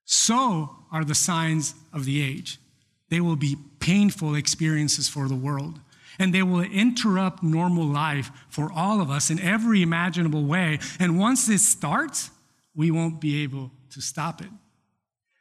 So 0.05 0.69
are 0.91 1.05
the 1.05 1.15
signs 1.15 1.73
of 1.93 2.05
the 2.05 2.21
age. 2.21 2.59
They 3.09 3.21
will 3.21 3.35
be 3.35 3.55
painful 3.79 4.35
experiences 4.35 5.07
for 5.07 5.27
the 5.27 5.35
world. 5.35 5.79
And 6.19 6.33
they 6.33 6.43
will 6.43 6.61
interrupt 6.61 7.41
normal 7.41 7.85
life 7.85 8.31
for 8.49 8.71
all 8.71 9.01
of 9.01 9.09
us 9.09 9.29
in 9.29 9.39
every 9.39 9.81
imaginable 9.81 10.45
way. 10.45 10.79
And 10.99 11.17
once 11.17 11.47
this 11.47 11.67
starts, 11.67 12.29
we 12.75 12.91
won't 12.91 13.19
be 13.19 13.43
able 13.43 13.71
to 13.91 14.01
stop 14.01 14.41
it. 14.41 14.49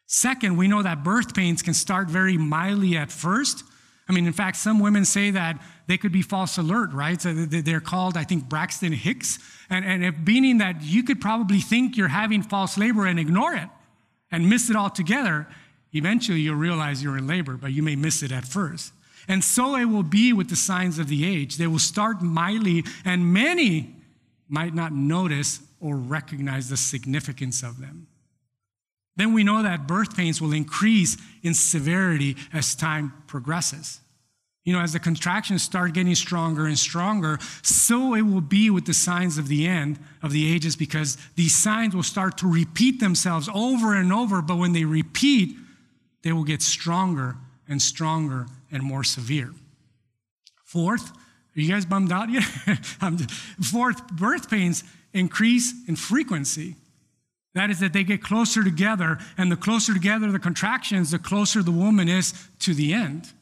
Second, 0.07 0.57
we 0.57 0.69
know 0.69 0.83
that 0.83 1.03
birth 1.03 1.35
pains 1.35 1.63
can 1.63 1.75
start 1.75 2.09
very 2.09 2.37
mildly 2.37 2.97
at 2.97 3.11
first. 3.11 3.65
I 4.09 4.13
mean, 4.13 4.27
in 4.27 4.33
fact, 4.33 4.57
some 4.57 4.81
women 4.81 5.05
say 5.05 5.31
that 5.31 5.63
they 5.87 5.97
could 5.97 6.13
be 6.13 6.23
false 6.23 6.59
alert, 6.59 6.93
right? 6.93 7.21
So 7.21 7.33
they're 7.33 7.81
called, 7.81 8.17
I 8.17 8.25
think, 8.25 8.49
Braxton 8.49 8.93
Hicks. 8.93 9.39
And, 9.71 9.85
and 9.85 10.27
meaning 10.27 10.59
that 10.59 10.83
you 10.83 11.03
could 11.03 11.21
probably 11.21 11.61
think 11.61 11.97
you're 11.97 12.09
having 12.09 12.43
false 12.43 12.77
labor 12.77 13.07
and 13.07 13.19
ignore 13.19 13.55
it 13.55 13.69
and 14.31 14.49
miss 14.51 14.71
it 14.71 14.77
altogether. 14.77 15.47
Eventually, 15.93 16.41
you'll 16.41 16.57
realize 16.57 17.03
you're 17.03 17.17
in 17.17 17.27
labor, 17.27 17.57
but 17.57 17.73
you 17.73 17.83
may 17.83 17.97
miss 17.97 18.23
it 18.23 18.33
at 18.33 18.45
first. 18.45 18.93
And 19.29 19.45
so 19.45 19.77
it 19.77 19.85
will 19.85 20.03
be 20.03 20.33
with 20.33 20.49
the 20.49 20.57
signs 20.57 20.99
of 20.99 21.07
the 21.07 21.25
age. 21.25 21.57
They 21.57 21.67
will 21.69 21.79
start 21.79 22.23
mildly, 22.23 22.85
and 23.05 23.33
many 23.33 23.95
might 24.49 24.75
not 24.75 24.93
notice 24.93 25.61
or 25.81 25.97
recognize 25.97 26.69
the 26.69 26.77
significance 26.77 27.63
of 27.63 27.81
them. 27.81 28.09
Then 29.17 29.35
we 29.35 29.45
know 29.45 29.63
that 29.63 29.87
birth 29.87 30.17
pains 30.17 30.41
will 30.41 30.53
increase 30.53 31.17
in 31.43 31.55
severity 31.55 32.37
as 32.53 32.75
time 32.75 33.13
progresses. 33.27 34.01
You 34.65 34.73
know, 34.73 34.81
as 34.81 34.93
the 34.93 35.01
contractions 35.01 35.63
start 35.63 35.93
getting 35.93 36.15
stronger 36.15 36.67
and 36.67 36.79
stronger, 36.79 37.39
so 37.63 38.15
it 38.15 38.23
will 38.23 38.41
be 38.41 38.71
with 38.71 38.87
the 38.87 38.95
signs 38.95 39.37
of 39.37 39.49
the 39.49 39.67
end 39.67 39.99
of 40.23 40.31
the 40.31 40.53
ages 40.53 40.77
because 40.77 41.19
these 41.35 41.55
signs 41.55 41.97
will 41.97 42.05
start 42.05 42.39
to 42.39 42.47
repeat 42.47 43.01
themselves 43.01 43.49
over 43.53 43.95
and 43.95 44.13
over. 44.13 44.41
But 44.41 44.59
when 44.59 44.73
they 44.73 44.85
repeat, 44.85 45.57
they 46.23 46.33
will 46.33 46.45
get 46.45 46.63
stronger 46.63 47.37
and 47.69 47.83
stronger 47.83 48.47
and 48.71 48.83
more 48.85 49.03
severe. 49.03 49.53
Fourth, 50.65 51.11
are 51.11 51.61
you 51.61 51.69
guys 51.69 51.85
bummed 51.85 52.13
out 52.13 52.31
yet? 52.31 52.45
Fourth, 53.61 54.07
birth 54.13 54.49
pains 54.49 54.85
increase 55.13 55.75
in 55.89 55.97
frequency. 55.97 56.77
That 57.55 57.71
is, 57.71 57.81
that 57.81 57.93
they 57.93 58.05
get 58.05 58.23
closer 58.23 58.65
together, 58.65 59.19
and 59.37 59.53
the 59.53 59.57
closer 59.57 59.93
together 59.93 60.31
the 60.33 60.39
contractions, 60.39 61.11
the 61.11 61.19
closer 61.19 61.63
the 61.63 61.71
woman 61.71 62.09
is 62.09 62.33
to 62.61 62.73
the 62.73 62.95
end. 62.95 63.33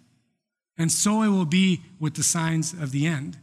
And 0.76 0.90
so 0.90 1.22
it 1.22 1.28
will 1.28 1.44
be 1.44 1.82
with 2.00 2.14
the 2.14 2.22
signs 2.22 2.72
of 2.72 2.90
the 2.90 3.06
end. 3.06 3.38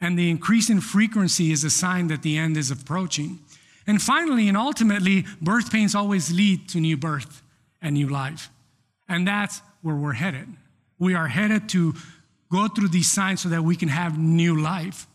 And 0.00 0.18
the 0.18 0.30
increase 0.30 0.70
in 0.70 0.80
frequency 0.80 1.50
is 1.50 1.64
a 1.64 1.70
sign 1.70 2.08
that 2.08 2.22
the 2.22 2.36
end 2.36 2.56
is 2.56 2.70
approaching. 2.70 3.40
And 3.86 4.00
finally, 4.00 4.48
and 4.48 4.56
ultimately, 4.56 5.24
birth 5.40 5.72
pains 5.72 5.94
always 5.94 6.32
lead 6.32 6.68
to 6.70 6.80
new 6.80 6.96
birth 6.96 7.42
and 7.82 7.94
new 7.94 8.08
life. 8.08 8.50
And 9.08 9.26
that's 9.26 9.62
where 9.82 9.96
we're 9.96 10.12
headed. 10.12 10.48
We 10.98 11.14
are 11.14 11.28
headed 11.28 11.68
to 11.70 11.94
go 12.50 12.68
through 12.68 12.88
these 12.88 13.10
signs 13.10 13.40
so 13.42 13.48
that 13.48 13.62
we 13.62 13.76
can 13.76 13.88
have 13.88 14.18
new 14.18 14.60
life. 14.60 15.06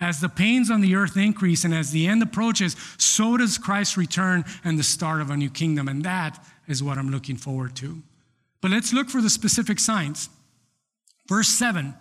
As 0.00 0.20
the 0.20 0.28
pains 0.28 0.70
on 0.70 0.82
the 0.82 0.94
earth 0.94 1.16
increase 1.16 1.64
and 1.64 1.74
as 1.74 1.90
the 1.90 2.06
end 2.06 2.22
approaches, 2.22 2.76
so 2.98 3.36
does 3.36 3.56
Christ's 3.56 3.96
return 3.96 4.44
and 4.62 4.78
the 4.78 4.82
start 4.82 5.20
of 5.20 5.30
a 5.30 5.36
new 5.36 5.48
kingdom. 5.48 5.88
And 5.88 6.04
that 6.04 6.44
is 6.68 6.82
what 6.82 6.98
I'm 6.98 7.10
looking 7.10 7.36
forward 7.36 7.74
to. 7.76 8.02
But 8.60 8.70
let's 8.70 8.92
look 8.92 9.08
for 9.08 9.22
the 9.22 9.30
specific 9.30 9.78
signs. 9.78 10.28
Verse 11.28 11.48
7 11.48 11.94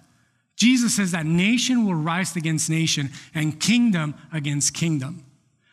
Jesus 0.56 0.96
says 0.96 1.12
that 1.12 1.26
nation 1.26 1.86
will 1.86 1.96
rise 1.96 2.36
against 2.38 2.70
nation 2.70 3.10
and 3.34 3.60
kingdom 3.60 4.16
against 4.32 4.74
kingdom. 4.74 5.26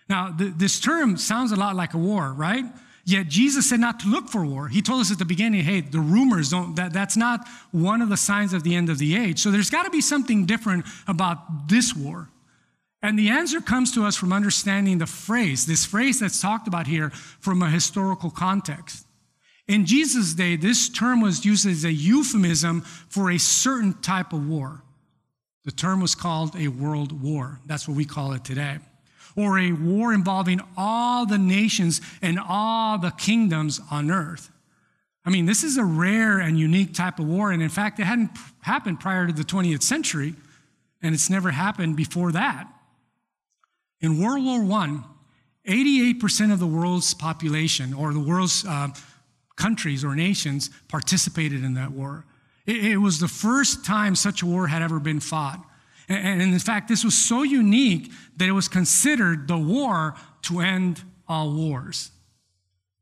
Now, 0.09 0.35
th- 0.37 0.55
this 0.57 0.81
term 0.81 1.17
sounds 1.17 1.53
a 1.53 1.57
lot 1.57 1.77
like 1.77 1.95
a 1.95 1.99
war, 1.99 2.33
right? 2.33 2.65
Yet 3.05 3.27
Jesus 3.29 3.69
said 3.69 3.81
not 3.81 3.99
to 4.01 4.09
look 4.09 4.29
for 4.29 4.45
war. 4.45 4.69
He 4.69 4.81
told 4.81 5.01
us 5.01 5.11
at 5.11 5.19
the 5.19 5.25
beginning, 5.25 5.65
hey, 5.65 5.81
the 5.81 5.99
rumors 5.99 6.51
don't, 6.51 6.77
that, 6.77 6.93
that's 6.93 7.17
not 7.17 7.49
one 7.73 8.01
of 8.01 8.09
the 8.09 8.17
signs 8.17 8.53
of 8.53 8.62
the 8.62 8.77
end 8.77 8.88
of 8.88 8.99
the 8.99 9.17
age. 9.17 9.41
So 9.41 9.51
there's 9.51 9.71
got 9.71 9.85
to 9.85 9.91
be 9.91 10.01
something 10.01 10.47
different 10.47 10.87
about 11.09 11.69
this 11.69 11.97
war. 11.97 12.29
And 13.03 13.19
the 13.19 13.31
answer 13.31 13.61
comes 13.61 13.93
to 13.95 14.05
us 14.05 14.15
from 14.15 14.33
understanding 14.33 14.99
the 14.99 15.07
phrase, 15.07 15.67
this 15.67 15.85
phrase 15.85 16.21
that's 16.21 16.41
talked 16.41 16.69
about 16.69 16.87
here 16.87 17.11
from 17.11 17.61
a 17.61 17.69
historical 17.69 18.31
context. 18.31 19.05
In 19.67 19.87
Jesus' 19.87 20.35
day, 20.35 20.55
this 20.55 20.88
term 20.88 21.21
was 21.21 21.45
used 21.45 21.67
as 21.67 21.85
a 21.85 21.93
euphemism 21.93 22.83
for 22.83 23.33
a 23.33 23.38
certain 23.38 23.95
type 23.95 24.33
of 24.33 24.49
war. 24.49 24.83
the 25.65 25.71
term 25.71 26.01
was 26.01 26.15
called 26.15 26.57
a 26.57 26.69
world 26.69 27.23
war. 27.23 27.61
That's 27.67 27.87
what 27.87 27.97
we 27.97 28.05
call 28.05 28.33
it 28.33 28.45
today. 28.45 28.79
Or 29.37 29.59
a 29.59 29.73
war 29.73 30.12
involving 30.12 30.61
all 30.77 31.27
the 31.27 31.38
nations 31.38 32.01
and 32.21 32.38
all 32.38 32.99
the 32.99 33.11
kingdoms 33.11 33.81
on 33.90 34.11
earth. 34.11 34.51
I 35.25 35.31
mean, 35.31 35.47
this 35.47 35.62
is 35.62 35.77
a 35.77 35.85
rare 35.85 36.40
and 36.40 36.59
unique 36.59 36.95
type 36.95 37.18
of 37.18 37.27
war. 37.27 37.53
And 37.53 37.62
in 37.62 37.68
fact, 37.68 38.01
it 38.01 38.05
hadn't 38.05 38.31
happened 38.61 39.01
prior 39.01 39.27
to 39.27 39.33
the 39.33 39.45
20th 39.45 39.83
century, 39.83 40.35
and 41.01 41.14
it's 41.14 41.31
never 41.31 41.51
happened 41.51 41.97
before 41.97 42.33
that. 42.33 42.66
In 44.01 44.21
World 44.21 44.45
War 44.45 44.81
I, 44.81 45.01
88% 45.66 46.53
of 46.53 46.59
the 46.59 46.66
world's 46.66 47.14
population 47.14 47.95
or 47.95 48.12
the 48.12 48.21
world's 48.21 48.64
uh, 48.66 48.88
countries 49.57 50.05
or 50.05 50.16
nations 50.16 50.71
participated 50.88 51.62
in 51.62 51.75
that 51.75 51.92
war. 51.92 52.25
It, 52.66 52.85
it, 52.85 52.97
was 52.97 53.21
the 53.21 53.29
first 53.29 53.85
time 53.85 54.16
such 54.16 54.42
a 54.42 54.47
war 54.47 54.66
had 54.66 54.83
ever 54.83 54.99
been 54.99 55.21
fought. 55.21 55.64
And, 56.09 56.43
in 56.43 56.59
fact, 56.59 56.88
this 56.88 57.05
was 57.05 57.15
so 57.15 57.43
unique 57.43 58.11
that 58.37 58.49
it 58.49 58.53
was 58.53 58.69
considered 58.69 59.49
the 59.49 59.59
war 59.59 60.15
to 60.43 60.61
end 60.61 61.03
all 61.29 61.53
wars. 61.53 62.11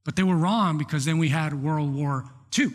But 0.05 0.17
they 0.17 0.23
were 0.23 0.37
wrong 0.37 0.79
because 0.79 1.05
then 1.05 1.19
we 1.19 1.29
had 1.29 1.63
World 1.63 1.95
War 1.95 2.25
II. 2.59 2.73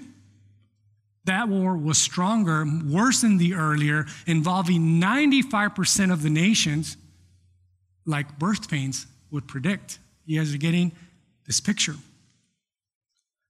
That 1.26 1.50
war 1.50 1.76
was 1.76 1.98
stronger, 1.98 2.66
worse 2.88 3.22
than 3.22 3.38
the 3.38 3.56
earlier, 3.56 4.06
involving 4.28 5.02
95% 5.02 6.12
of 6.12 6.22
the 6.22 6.30
nations, 6.30 6.98
like 8.06 8.38
birth 8.38 8.70
pains 8.70 9.08
would 9.32 9.48
predict. 9.48 10.00
You 10.26 10.40
guys 10.40 10.54
are 10.54 10.60
getting 10.60 10.92
this 11.46 11.60
picture. 11.60 11.96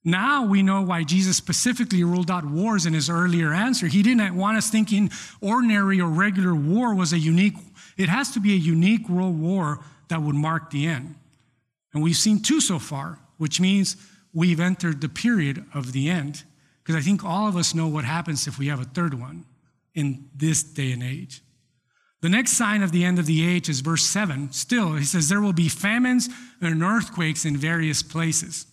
Now 0.07 0.45
we 0.45 0.61
know 0.61 0.83
why 0.83 1.03
Jesus 1.03 1.35
specifically 1.35 2.03
ruled 2.03 2.29
out 2.29 2.45
wars 2.45 2.85
in 2.85 2.93
his 2.93 3.09
earlier 3.09 3.51
answer. 3.51 3.87
He 3.87 4.03
didn't 4.03 4.35
want 4.35 4.55
us 4.55 4.69
thinking 4.69 5.09
ordinary 5.41 5.99
or 5.99 6.07
regular 6.07 6.53
war 6.53 6.93
was 6.93 7.11
a 7.11 7.17
unique, 7.17 7.55
it 7.97 8.07
has 8.07 8.31
to 8.33 8.39
be 8.39 8.53
a 8.53 8.57
unique 8.57 9.09
world 9.09 9.39
war 9.39 9.79
that 10.09 10.21
would 10.21 10.35
mark 10.35 10.69
the 10.69 10.85
end. 10.85 11.15
And 11.91 12.03
we've 12.03 12.15
seen 12.15 12.43
two 12.43 12.61
so 12.61 12.77
far, 12.77 13.17
which 13.37 13.59
means 13.59 13.97
we've 14.31 14.59
entered 14.59 15.01
the 15.01 15.09
period 15.09 15.65
of 15.73 15.91
the 15.91 16.09
end. 16.09 16.43
Because 16.83 16.95
I 16.95 17.01
think 17.01 17.23
all 17.23 17.47
of 17.47 17.55
us 17.55 17.73
know 17.73 17.87
what 17.87 18.05
happens 18.05 18.45
if 18.45 18.59
we 18.59 18.67
have 18.67 18.79
a 18.79 18.85
third 18.85 19.19
one 19.19 19.45
in 19.95 20.29
this 20.35 20.61
day 20.61 20.91
and 20.91 21.01
age. 21.01 21.41
The 22.21 22.29
next 22.29 22.51
sign 22.51 22.83
of 22.83 22.91
the 22.91 23.03
end 23.03 23.17
of 23.17 23.25
the 23.25 23.47
age 23.47 23.69
is 23.69 23.79
verse 23.79 24.03
7. 24.03 24.51
Still, 24.51 24.93
he 24.93 25.03
says, 25.03 25.29
There 25.29 25.41
will 25.41 25.53
be 25.53 25.67
famines 25.67 26.29
and 26.61 26.83
earthquakes 26.83 27.43
in 27.43 27.57
various 27.57 28.03
places. 28.03 28.67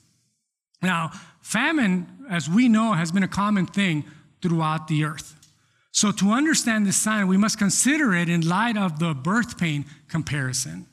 Now, 0.83 1.13
famine, 1.41 2.07
as 2.29 2.49
we 2.49 2.69
know, 2.69 2.93
has 2.93 3.13
been 3.13 3.23
a 3.23 3.29
common 3.29 3.67
thing 3.67 4.05
throughout 4.41 4.89
the 4.89 5.05
earth. 5.05 5.37
So, 5.93 6.11
to 6.13 6.31
understand 6.31 6.87
this 6.87 6.97
sign, 6.97 7.29
we 7.29 7.37
must 7.37 7.59
consider 7.59 8.15
it 8.15 8.29
in 8.29 8.49
light 8.49 8.77
of 8.77 8.99
the 8.99 9.15
birth 9.15 9.59
pain 9.59 9.85
comparison. 10.09 10.87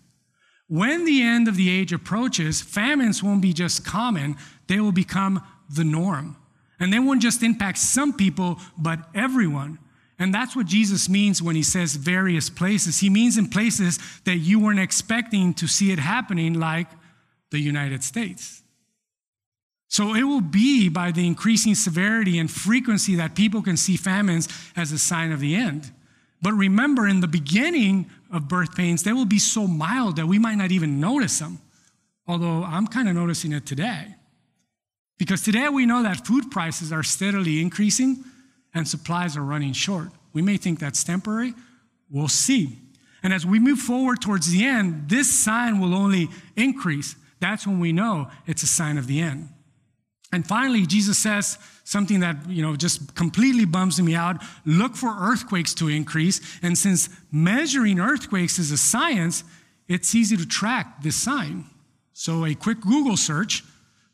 When 0.68 1.06
the 1.06 1.22
end 1.24 1.48
of 1.48 1.56
the 1.56 1.70
age 1.70 1.94
approaches, 1.94 2.62
famines 2.62 3.24
won't 3.24 3.42
be 3.42 3.54
just 3.54 3.86
common, 3.86 4.36
they 4.68 4.80
will 4.80 4.92
become 4.92 5.42
the 5.74 5.84
norm. 5.84 6.38
And 6.80 6.94
they 6.94 7.00
won't 7.00 7.22
just 7.22 7.42
impact 7.42 7.80
some 7.80 8.14
people, 8.14 8.60
but 8.78 9.00
everyone. 9.16 9.80
And 10.20 10.34
that's 10.34 10.56
what 10.56 10.66
Jesus 10.66 11.10
means 11.10 11.42
when 11.42 11.56
he 11.56 11.64
says 11.64 11.96
various 11.96 12.50
places. 12.50 13.00
He 13.00 13.10
means 13.10 13.38
in 13.38 13.50
places 13.50 14.00
that 14.26 14.38
you 14.38 14.60
weren't 14.60 14.80
expecting 14.80 15.54
to 15.56 15.68
see 15.68 15.92
it 15.92 16.00
happening, 16.00 16.54
like 16.54 16.88
the 17.52 17.60
United 17.60 18.04
States. 18.04 18.59
So 19.90 20.14
it 20.14 20.24
will 20.24 20.42
be 20.42 20.88
by 20.88 21.12
the 21.12 21.26
increasing 21.26 21.74
severity 21.74 22.38
and 22.38 22.50
frequency 22.50 23.16
that 23.16 23.36
people 23.36 23.64
can 23.64 23.76
see 23.76 23.98
famines 23.98 24.48
as 24.76 24.92
a 24.92 25.00
sign 25.00 25.32
of 25.32 25.40
the 25.40 25.56
end. 25.56 25.92
But 26.42 26.54
remember, 26.54 27.08
in 27.08 27.20
the 27.20 27.28
beginning 27.28 28.10
of 28.32 28.48
birth 28.48 28.76
pains, 28.76 29.04
they 29.04 29.14
will 29.14 29.26
be 29.26 29.40
so 29.40 29.68
mild 29.68 30.16
that 30.18 30.28
we 30.28 30.38
might 30.38 30.56
not 30.56 30.72
even 30.72 31.00
notice 31.00 31.40
them. 31.40 31.60
Although 32.28 32.64
I'm 32.64 32.86
kind 32.86 33.10
of 33.10 33.16
noticing 33.16 33.52
it 33.52 33.66
today. 33.66 34.16
Because 35.18 35.42
today 35.42 35.68
we 35.68 35.88
know 35.88 36.04
that 36.04 36.26
food 36.26 36.52
prices 36.52 36.94
are 36.94 37.04
steadily 37.04 37.60
increasing 37.60 38.24
and 38.76 38.88
supplies 38.88 39.36
are 39.36 39.44
running 39.44 39.74
short. 39.74 40.10
We 40.34 40.44
may 40.44 40.58
think 40.58 40.80
that's 40.80 41.04
temporary. 41.04 41.56
We'll 42.12 42.28
see. 42.28 42.78
And 43.24 43.34
as 43.34 43.44
we 43.44 43.60
move 43.60 43.80
forward 43.80 44.22
towards 44.22 44.52
the 44.52 44.64
end, 44.64 45.10
this 45.10 45.30
sign 45.30 45.80
will 45.80 45.96
only 45.96 46.30
increase. 46.56 47.16
That's 47.40 47.66
when 47.66 47.80
we 47.80 47.92
know 47.92 48.30
it's 48.46 48.62
a 48.62 48.68
sign 48.68 49.00
of 49.00 49.08
the 49.08 49.20
end. 49.20 49.50
And 50.32 50.46
finally, 50.46 50.86
Jesus 50.86 51.18
says 51.18 51.58
something 51.84 52.20
that, 52.20 52.48
you 52.48 52.62
know, 52.62 52.76
just 52.76 53.16
completely 53.16 53.66
bums 53.66 54.00
me 54.02 54.14
out. 54.14 54.44
Look 54.66 54.96
for 54.96 55.16
earthquakes 55.20 55.74
to 55.76 55.88
increase. 55.88 56.40
And 56.62 56.78
since 56.78 57.10
measuring 57.32 58.00
earthquakes 58.00 58.60
is 58.60 58.72
a 58.72 58.78
science, 58.78 59.44
it's 59.88 60.14
easy 60.14 60.38
to 60.38 60.46
track 60.46 61.02
this 61.02 61.16
sign. 61.16 61.66
So 62.14 62.46
a 62.46 62.54
quick 62.54 62.82
Google 62.82 63.18
search 63.18 63.64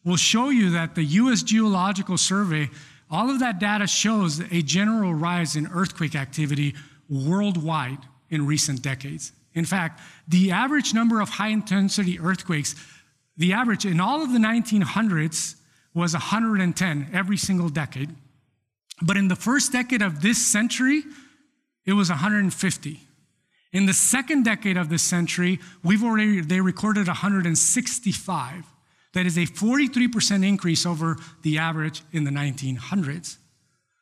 will 0.06 0.15
show 0.15 0.49
you 0.49 0.69
that 0.69 0.95
the 0.95 1.04
US 1.04 1.43
Geological 1.43 2.17
Survey, 2.17 2.69
all 3.12 3.30
of 3.30 3.39
that 3.39 3.60
data 3.60 3.88
shows 3.88 4.39
a 4.39 4.62
general 4.62 5.13
rise 5.13 5.56
in 5.56 5.67
earthquake 5.67 6.15
activity 6.15 6.75
worldwide 7.10 7.99
in 8.30 8.45
recent 8.45 8.82
decades. 8.82 9.34
In 9.54 9.65
fact, 9.65 10.01
the 10.28 10.51
average 10.51 10.93
number 10.93 11.19
of 11.19 11.30
high 11.30 11.49
intensity 11.49 12.19
earthquakes, 12.19 12.75
the 13.36 13.54
average 13.54 13.86
in 13.86 13.99
all 13.99 14.21
of 14.21 14.32
the 14.32 14.39
1900s, 14.39 15.56
was 15.95 16.13
110 16.13 17.10
every 17.12 17.38
single 17.38 17.69
decade. 17.69 18.13
But 19.01 19.17
in 19.17 19.29
the 19.29 19.36
first 19.36 19.71
decade 19.71 20.01
of 20.01 20.21
this 20.21 20.45
century, 20.45 21.03
it 21.86 21.93
was 21.93 22.10
150. 22.10 22.99
In 23.73 23.86
the 23.86 23.93
second 23.93 24.43
decade 24.43 24.77
of 24.77 24.89
this 24.89 25.03
century, 25.03 25.60
we've 25.84 26.03
already, 26.03 26.41
they 26.41 26.62
recorded 26.62 27.08
165. 27.08 28.65
That 29.13 29.25
is 29.25 29.38
a 29.38 29.45
43% 29.45 30.45
increase 30.45 30.86
over 30.86 31.17
the 31.41 31.58
average 31.58 32.03
in 32.12 32.25
the 32.25 32.31
1900s. 32.31 33.38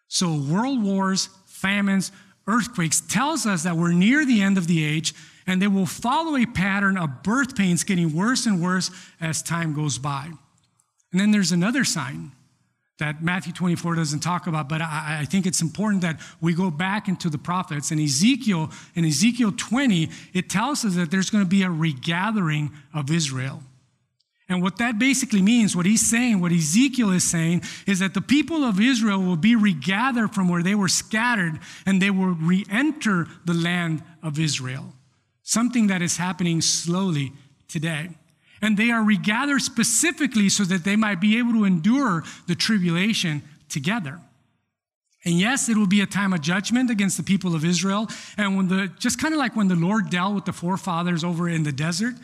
So 0.07 0.35
world 0.35 0.83
wars, 0.83 1.29
famines, 1.45 2.11
earthquakes 2.47 3.01
tells 3.01 3.45
us 3.45 3.63
that 3.63 3.77
we're 3.77 3.93
near 3.93 4.25
the 4.25 4.41
end 4.41 4.57
of 4.57 4.67
the 4.67 4.83
age 4.83 5.13
and 5.45 5.61
they 5.61 5.67
will 5.67 5.85
follow 5.85 6.35
a 6.35 6.45
pattern 6.45 6.97
of 6.97 7.23
birth 7.23 7.55
pains 7.55 7.83
getting 7.83 8.15
worse 8.15 8.45
and 8.45 8.61
worse 8.61 8.91
as 9.19 9.41
time 9.41 9.73
goes 9.73 9.97
by. 9.97 10.31
And 11.13 11.21
then 11.21 11.31
there's 11.31 11.53
another 11.53 11.85
sign 11.85 12.31
that 12.99 13.23
Matthew 13.23 13.53
24 13.53 13.95
doesn't 13.95 14.19
talk 14.19 14.47
about, 14.47 14.67
but 14.67 14.81
I, 14.81 15.19
I, 15.21 15.25
think 15.25 15.45
it's 15.45 15.61
important 15.61 16.01
that 16.01 16.19
we 16.41 16.53
go 16.53 16.69
back 16.69 17.07
into 17.07 17.29
the 17.29 17.37
prophets. 17.37 17.91
And 17.91 17.99
Ezekiel, 17.99 18.69
in 18.95 19.05
Ezekiel 19.05 19.51
20, 19.55 20.09
it 20.33 20.49
tells 20.49 20.85
us 20.85 20.95
that 20.95 21.11
there's 21.11 21.29
going 21.29 21.43
to 21.43 21.49
be 21.49 21.63
a 21.63 21.69
regathering 21.69 22.71
of 22.93 23.09
Israel. 23.09 23.63
And 24.49 24.61
what 24.61 24.77
that 24.77 24.99
basically 24.99 25.41
means, 25.41 25.75
what 25.75 25.85
he's 25.85 26.05
saying, 26.05 26.39
what 26.39 26.51
Ezekiel 26.51 27.11
is 27.11 27.23
saying, 27.23 27.63
is 27.87 27.99
that 27.99 28.13
the 28.13 28.21
people 28.21 28.63
of 28.63 28.79
Israel 28.79 29.21
will 29.21 29.37
be 29.37 29.55
regathered 29.55 30.33
from 30.33 30.47
where 30.49 30.61
they 30.61 30.75
were 30.75 30.89
scattered 30.89 31.59
and 31.85 32.01
they 32.01 32.11
will 32.11 32.35
re 32.35 32.65
enter 32.69 33.27
the 33.45 33.53
land 33.53 34.03
of 34.21 34.39
Israel. 34.39 34.93
Something 35.43 35.87
that 35.87 36.01
is 36.01 36.17
happening 36.17 36.61
slowly 36.61 37.33
today 37.67 38.09
and 38.63 38.77
they 38.77 38.91
are 38.91 39.03
regathered 39.03 39.61
specifically 39.61 40.47
so 40.47 40.63
that 40.63 40.85
they 40.85 40.95
might 40.95 41.19
be 41.19 41.37
able 41.37 41.51
to 41.51 41.65
endure 41.65 42.23
the 42.47 42.55
tribulation 42.55 43.43
together. 43.67 44.21
And 45.25 45.37
yes, 45.37 45.67
it 45.67 45.75
will 45.75 45.87
be 45.87 45.99
a 45.99 46.05
time 46.05 46.31
of 46.31 46.39
judgment 46.39 46.89
against 46.89 47.17
the 47.17 47.23
people 47.23 47.55
of 47.55 47.65
Israel. 47.65 48.07
And 48.37 48.55
when 48.55 48.69
the, 48.69 48.89
just 48.97 49.19
kind 49.19 49.33
of 49.33 49.37
like 49.37 49.57
when 49.57 49.67
the 49.67 49.75
Lord 49.75 50.09
dealt 50.09 50.33
with 50.33 50.45
the 50.45 50.53
forefathers 50.53 51.25
over 51.25 51.49
in 51.49 51.63
the 51.63 51.73
desert, 51.73 52.15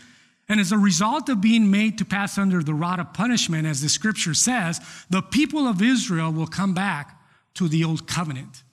and 0.48 0.62
as 0.62 0.72
a 0.72 0.78
result 0.78 1.28
of 1.28 1.42
being 1.42 1.70
made 1.70 1.98
to 1.98 2.06
pass 2.06 2.38
under 2.38 2.64
the 2.64 2.74
rod 2.74 3.02
of 3.02 3.14
punishment, 3.14 3.68
as 3.68 3.82
the 3.82 3.90
scripture 3.90 4.34
says, 4.34 4.80
the 5.10 5.22
people 5.22 5.68
of 5.68 5.82
Israel 5.82 6.32
will 6.32 6.48
come 6.48 6.74
back 6.74 7.22
to 7.56 7.68
the 7.68 7.84
old 7.84 8.08
covenant, 8.08 8.64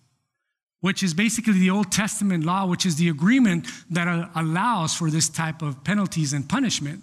which 0.80 1.02
is 1.02 1.14
basically 1.14 1.58
the 1.58 1.70
Old 1.70 1.90
Testament 1.90 2.44
law, 2.44 2.64
which 2.64 2.86
is 2.86 2.94
the 2.94 3.08
agreement 3.08 3.66
that 3.90 4.06
uh, 4.06 4.28
allows 4.36 4.94
for 4.94 5.10
this 5.10 5.28
type 5.28 5.62
of 5.62 5.82
penalties 5.82 6.32
and 6.32 6.48
punishment. 6.48 7.02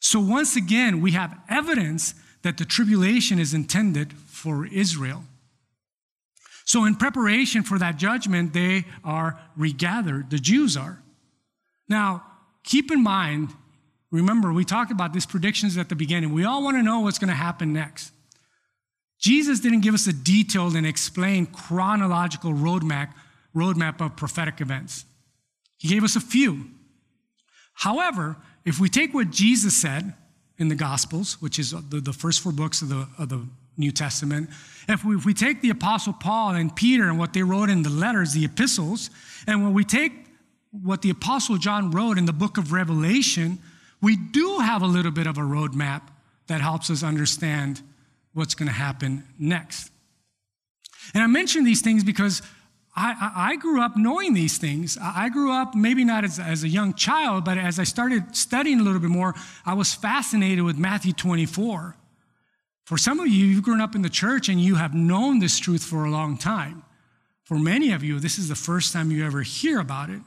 So 0.00 0.18
once 0.18 0.56
again, 0.56 1.00
we 1.00 1.12
have 1.12 1.38
evidence 1.48 2.14
that 2.42 2.56
the 2.56 2.64
tribulation 2.64 3.38
is 3.38 3.54
intended 3.54 4.12
for 4.12 4.66
Israel. 4.66 5.24
So, 6.64 6.84
in 6.84 6.94
preparation 6.94 7.62
for 7.64 7.78
that 7.80 7.96
judgment, 7.96 8.52
they 8.52 8.84
are 9.04 9.40
regathered, 9.56 10.30
the 10.30 10.38
Jews 10.38 10.76
are. 10.76 11.02
Now, 11.88 12.24
keep 12.62 12.92
in 12.92 13.02
mind, 13.02 13.48
remember, 14.12 14.52
we 14.52 14.64
talked 14.64 14.92
about 14.92 15.12
these 15.12 15.26
predictions 15.26 15.76
at 15.76 15.88
the 15.88 15.96
beginning. 15.96 16.32
We 16.32 16.44
all 16.44 16.62
want 16.62 16.76
to 16.76 16.82
know 16.82 17.00
what's 17.00 17.18
going 17.18 17.28
to 17.28 17.34
happen 17.34 17.72
next. 17.72 18.12
Jesus 19.18 19.58
didn't 19.58 19.80
give 19.80 19.94
us 19.94 20.06
a 20.06 20.12
detailed 20.12 20.76
and 20.76 20.86
explained 20.86 21.52
chronological 21.52 22.52
roadmap, 22.52 23.12
roadmap 23.54 24.00
of 24.00 24.16
prophetic 24.16 24.60
events, 24.60 25.04
He 25.76 25.88
gave 25.88 26.04
us 26.04 26.14
a 26.14 26.20
few. 26.20 26.70
However, 27.74 28.36
if 28.64 28.78
we 28.78 28.88
take 28.88 29.14
what 29.14 29.30
Jesus 29.30 29.80
said 29.80 30.14
in 30.58 30.68
the 30.68 30.74
Gospels, 30.74 31.40
which 31.40 31.58
is 31.58 31.70
the, 31.70 32.00
the 32.00 32.12
first 32.12 32.40
four 32.40 32.52
books 32.52 32.82
of 32.82 32.90
the, 32.90 33.08
of 33.18 33.28
the 33.30 33.42
New 33.76 33.90
Testament. 33.90 34.50
If 34.88 35.04
we, 35.04 35.16
if 35.16 35.24
we 35.24 35.34
take 35.34 35.62
the 35.62 35.70
Apostle 35.70 36.12
Paul 36.12 36.54
and 36.54 36.74
Peter 36.74 37.08
and 37.08 37.18
what 37.18 37.32
they 37.32 37.42
wrote 37.42 37.70
in 37.70 37.82
the 37.82 37.90
letters, 37.90 38.32
the 38.32 38.44
epistles, 38.44 39.10
and 39.46 39.64
when 39.64 39.72
we 39.72 39.84
take 39.84 40.12
what 40.70 41.02
the 41.02 41.10
Apostle 41.10 41.56
John 41.56 41.90
wrote 41.90 42.18
in 42.18 42.26
the 42.26 42.32
book 42.32 42.58
of 42.58 42.72
Revelation, 42.72 43.58
we 44.02 44.16
do 44.16 44.58
have 44.58 44.82
a 44.82 44.86
little 44.86 45.10
bit 45.10 45.26
of 45.26 45.38
a 45.38 45.42
roadmap 45.42 46.02
that 46.46 46.60
helps 46.60 46.90
us 46.90 47.02
understand 47.02 47.80
what's 48.34 48.54
going 48.54 48.68
to 48.68 48.74
happen 48.74 49.24
next. 49.38 49.90
And 51.14 51.22
I 51.22 51.26
mention 51.26 51.64
these 51.64 51.80
things 51.80 52.04
because 52.04 52.42
I, 52.94 53.32
I, 53.52 53.56
grew 53.56 53.80
up 53.80 53.96
knowing 53.96 54.34
these 54.34 54.58
things. 54.58 54.98
I 55.00 55.28
grew 55.28 55.52
up 55.52 55.76
maybe 55.76 56.04
not 56.04 56.24
as, 56.24 56.40
as 56.40 56.64
a 56.64 56.68
young 56.68 56.94
child, 56.94 57.44
but 57.44 57.56
as 57.56 57.78
I 57.78 57.84
started 57.84 58.34
studying 58.34 58.80
a 58.80 58.82
little 58.82 58.98
bit 58.98 59.10
more, 59.10 59.34
I 59.64 59.74
was 59.74 59.94
fascinated 59.94 60.64
with 60.64 60.76
Matthew 60.76 61.12
24. 61.12 61.96
For 62.84 62.98
some 62.98 63.20
of 63.20 63.28
you, 63.28 63.46
you've 63.46 63.62
grown 63.62 63.80
up 63.80 63.94
in 63.94 64.02
the 64.02 64.08
church 64.08 64.48
and 64.48 64.60
you 64.60 64.74
have 64.74 64.92
known 64.92 65.38
this 65.38 65.60
truth 65.60 65.84
for 65.84 66.04
a 66.04 66.10
long 66.10 66.36
time. 66.36 66.82
For 67.44 67.58
many 67.58 67.92
of 67.92 68.02
you, 68.02 68.18
this 68.18 68.38
is 68.38 68.48
the 68.48 68.56
first 68.56 68.92
time 68.92 69.12
you 69.12 69.24
ever 69.24 69.42
hear 69.42 69.78
about 69.78 70.10
it. 70.10 70.22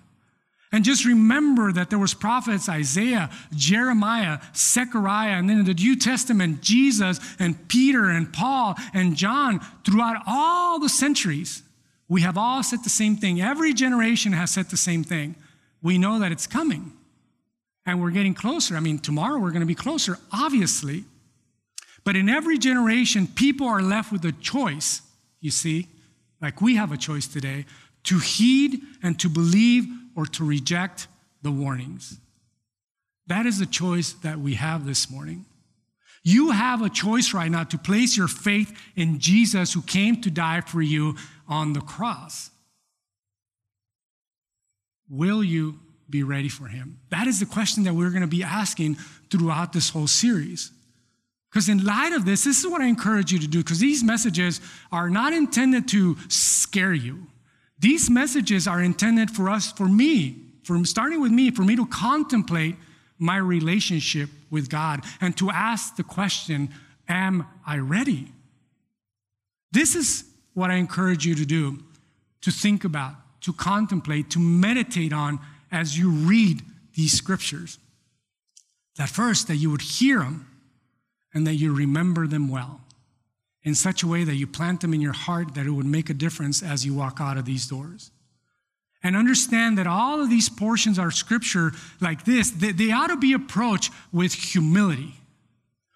And 0.71 0.85
just 0.85 1.05
remember 1.05 1.71
that 1.71 1.89
there 1.89 1.99
was 1.99 2.13
prophets 2.13 2.69
Isaiah, 2.69 3.29
Jeremiah, 3.53 4.39
Zechariah, 4.55 5.33
and 5.33 5.49
then 5.49 5.59
in 5.59 5.65
the 5.65 5.73
New 5.73 5.97
Testament, 5.97 6.61
Jesus 6.61 7.19
and 7.39 7.67
Peter 7.67 8.09
and 8.09 8.31
Paul 8.31 8.75
and 8.93 9.15
John 9.15 9.59
throughout 9.85 10.23
all 10.25 10.79
the 10.79 10.89
centuries. 10.89 11.62
We 12.09 12.21
have 12.21 12.37
all 12.37 12.63
said 12.63 12.83
the 12.83 12.89
same 12.89 13.15
thing. 13.15 13.41
Every 13.41 13.73
generation 13.73 14.33
has 14.33 14.51
said 14.51 14.69
the 14.69 14.77
same 14.77 15.03
thing. 15.03 15.35
We 15.81 15.97
know 15.97 16.19
that 16.19 16.31
it's 16.31 16.47
coming. 16.47 16.93
And 17.85 18.01
we're 18.01 18.11
getting 18.11 18.33
closer. 18.33 18.77
I 18.77 18.79
mean, 18.79 18.99
tomorrow 18.99 19.39
we're 19.39 19.51
going 19.51 19.61
to 19.61 19.65
be 19.65 19.75
closer, 19.75 20.17
obviously. 20.31 21.03
But 22.03 22.15
in 22.15 22.29
every 22.29 22.57
generation, 22.57 23.27
people 23.27 23.67
are 23.67 23.81
left 23.81 24.11
with 24.11 24.23
a 24.25 24.31
choice, 24.31 25.01
you 25.39 25.51
see, 25.51 25.87
like 26.41 26.61
we 26.61 26.75
have 26.75 26.91
a 26.91 26.97
choice 26.97 27.27
today, 27.27 27.65
to 28.03 28.19
heed 28.19 28.81
and 29.01 29.19
to 29.19 29.29
believe 29.29 29.85
or 30.15 30.25
to 30.27 30.45
reject 30.45 31.07
the 31.41 31.51
warnings. 31.51 32.19
That 33.27 33.45
is 33.45 33.59
the 33.59 33.65
choice 33.65 34.13
that 34.13 34.39
we 34.39 34.55
have 34.55 34.85
this 34.85 35.09
morning. 35.09 35.45
You 36.23 36.51
have 36.51 36.81
a 36.81 36.89
choice 36.89 37.33
right 37.33 37.51
now 37.51 37.63
to 37.65 37.77
place 37.77 38.15
your 38.15 38.29
faith 38.29 38.77
in 38.95 39.19
Jesus 39.19 39.73
who 39.73 39.81
came 39.81 40.21
to 40.21 40.31
die 40.31 40.61
for 40.61 40.81
you 40.81 41.15
on 41.47 41.73
the 41.73 41.81
cross. 41.81 42.49
Will 45.09 45.43
you 45.43 45.79
be 46.09 46.23
ready 46.23 46.49
for 46.49 46.67
him? 46.67 46.99
That 47.09 47.27
is 47.27 47.39
the 47.39 47.45
question 47.45 47.83
that 47.83 47.93
we're 47.93 48.09
going 48.09 48.21
to 48.21 48.27
be 48.27 48.43
asking 48.43 48.95
throughout 49.29 49.73
this 49.73 49.89
whole 49.89 50.07
series. 50.07 50.71
Because 51.49 51.69
in 51.69 51.83
light 51.83 52.13
of 52.13 52.25
this, 52.25 52.43
this 52.43 52.63
is 52.63 52.67
what 52.67 52.81
I 52.81 52.87
encourage 52.87 53.31
you 53.31 53.39
to 53.39 53.47
do, 53.47 53.59
because 53.59 53.79
these 53.79 54.03
messages 54.03 54.59
are 54.91 55.09
not 55.09 55.33
intended 55.33 55.87
to 55.89 56.17
scare 56.27 56.93
you. 56.93 57.27
These 57.79 58.09
messages 58.09 58.67
are 58.67 58.81
intended 58.81 59.29
for 59.29 59.49
us, 59.49 59.71
for 59.71 59.87
me, 59.87 60.53
for 60.63 60.83
starting 60.85 61.21
with 61.21 61.31
me, 61.31 61.51
for 61.51 61.63
me 61.63 61.75
to 61.75 61.85
contemplate 61.85 62.75
my 63.19 63.37
relationship 63.37 64.29
with 64.49 64.69
God 64.69 65.01
and 65.21 65.37
to 65.37 65.51
ask 65.51 65.95
the 65.95 66.03
question, 66.03 66.69
Am 67.07 67.45
I 67.67 67.77
ready? 67.77 68.31
This 69.71 69.95
is 69.95 70.23
what 70.53 70.71
I 70.71 70.75
encourage 70.75 71.25
you 71.25 71.35
to 71.35 71.45
do 71.45 71.79
to 72.41 72.51
think 72.51 72.83
about, 72.83 73.15
to 73.41 73.53
contemplate, 73.53 74.29
to 74.31 74.39
meditate 74.39 75.13
on 75.13 75.39
as 75.71 75.97
you 75.97 76.09
read 76.09 76.61
these 76.93 77.13
scriptures. 77.13 77.79
That 78.97 79.09
first, 79.09 79.47
that 79.47 79.55
you 79.55 79.71
would 79.71 79.81
hear 79.81 80.19
them 80.19 80.47
and 81.33 81.47
that 81.47 81.55
you 81.55 81.73
remember 81.73 82.27
them 82.27 82.49
well 82.49 82.81
in 83.63 83.73
such 83.75 84.03
a 84.03 84.07
way 84.07 84.23
that 84.23 84.35
you 84.35 84.45
plant 84.45 84.81
them 84.81 84.93
in 84.93 85.01
your 85.01 85.13
heart 85.13 85.55
that 85.55 85.65
it 85.65 85.71
would 85.71 85.85
make 85.85 86.09
a 86.09 86.13
difference 86.13 86.61
as 86.61 86.85
you 86.85 86.93
walk 86.93 87.17
out 87.19 87.37
of 87.37 87.45
these 87.45 87.65
doors. 87.65 88.11
And 89.01 89.15
understand 89.15 89.77
that 89.77 89.87
all 89.87 90.21
of 90.21 90.29
these 90.29 90.49
portions 90.49 90.99
are 90.99 91.11
scripture 91.11 91.71
like 91.99 92.23
this, 92.23 92.51
they, 92.51 92.71
they 92.71 92.91
ought 92.91 93.07
to 93.07 93.17
be 93.17 93.33
approached 93.33 93.91
with 94.11 94.33
humility, 94.33 95.15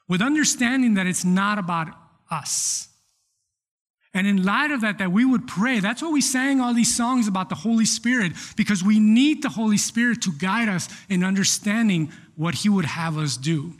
with 0.07 0.21
understanding 0.21 0.95
that 0.95 1.07
it's 1.07 1.23
not 1.23 1.57
about 1.57 1.89
us. 2.31 2.89
And 4.17 4.25
in 4.25 4.43
light 4.43 4.71
of 4.71 4.81
that, 4.81 4.97
that 4.97 5.11
we 5.11 5.25
would 5.25 5.47
pray. 5.47 5.79
That's 5.79 6.01
why 6.01 6.09
we 6.09 6.21
sang 6.21 6.59
all 6.59 6.73
these 6.73 6.97
songs 6.97 7.27
about 7.27 7.49
the 7.49 7.55
Holy 7.55 7.85
Spirit, 7.85 8.33
because 8.55 8.83
we 8.83 8.99
need 8.99 9.43
the 9.43 9.49
Holy 9.49 9.77
Spirit 9.77 10.23
to 10.23 10.31
guide 10.31 10.67
us 10.67 10.89
in 11.07 11.23
understanding 11.23 12.11
what 12.35 12.55
He 12.55 12.67
would 12.67 12.85
have 12.85 13.15
us 13.19 13.37
do. 13.37 13.75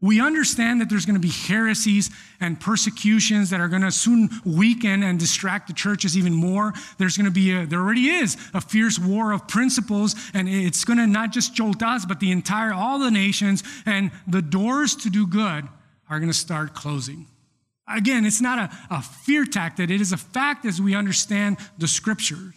We 0.00 0.18
understand 0.18 0.80
that 0.80 0.88
there's 0.88 1.04
going 1.04 1.20
to 1.20 1.20
be 1.20 1.28
heresies 1.28 2.08
and 2.40 2.58
persecutions 2.58 3.50
that 3.50 3.60
are 3.60 3.68
going 3.68 3.82
to 3.82 3.90
soon 3.90 4.30
weaken 4.46 5.02
and 5.02 5.20
distract 5.20 5.66
the 5.66 5.74
churches 5.74 6.16
even 6.16 6.32
more. 6.32 6.72
There's 6.96 7.18
going 7.18 7.26
to 7.26 7.30
be, 7.30 7.52
a, 7.52 7.66
there 7.66 7.80
already 7.80 8.08
is 8.08 8.38
a 8.54 8.62
fierce 8.62 8.98
war 8.98 9.32
of 9.32 9.46
principles, 9.46 10.14
and 10.32 10.48
it's 10.48 10.86
going 10.86 10.98
to 11.00 11.06
not 11.06 11.32
just 11.32 11.54
jolt 11.54 11.82
us, 11.82 12.06
but 12.06 12.18
the 12.18 12.32
entire, 12.32 12.72
all 12.72 12.98
the 12.98 13.10
nations, 13.10 13.62
and 13.84 14.10
the 14.26 14.40
doors 14.40 14.96
to 14.96 15.10
do 15.10 15.26
good 15.26 15.68
are 16.08 16.18
going 16.18 16.30
to 16.30 16.38
start 16.38 16.72
closing. 16.72 17.26
Again, 17.90 18.24
it's 18.24 18.40
not 18.40 18.58
a, 18.58 18.94
a 18.94 19.02
fear 19.02 19.44
tactic, 19.44 19.90
it 19.90 20.00
is 20.00 20.12
a 20.12 20.16
fact 20.16 20.64
as 20.64 20.80
we 20.80 20.94
understand 20.94 21.56
the 21.78 21.88
scripture. 21.88 22.54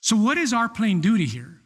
So, 0.00 0.16
what 0.16 0.38
is 0.38 0.52
our 0.52 0.68
plain 0.68 1.00
duty 1.00 1.26
here? 1.26 1.60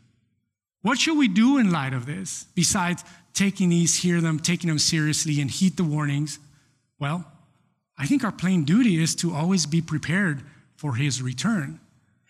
What 0.83 0.99
should 0.99 1.19
we 1.19 1.29
do 1.29 1.59
in 1.59 1.71
light 1.71 1.93
of 1.93 2.07
this 2.07 2.47
besides 2.55 3.05
taking 3.35 3.69
these, 3.69 3.97
hear 3.97 4.21
them, 4.21 4.39
taking 4.39 4.69
them 4.69 4.79
seriously, 4.79 5.41
and 5.41 5.51
heed 5.51 5.77
the 5.77 5.85
warnings? 5.85 6.39
Well, 6.99 7.31
I 7.97 8.07
think 8.07 8.25
our 8.25 8.33
plain 8.33 8.65
duty 8.65 9.03
is 9.03 9.15
to 9.17 9.35
always 9.35 9.67
be 9.67 9.83
prepared 9.83 10.43
for 10.77 10.95
his 10.95 11.21
return. 11.21 11.81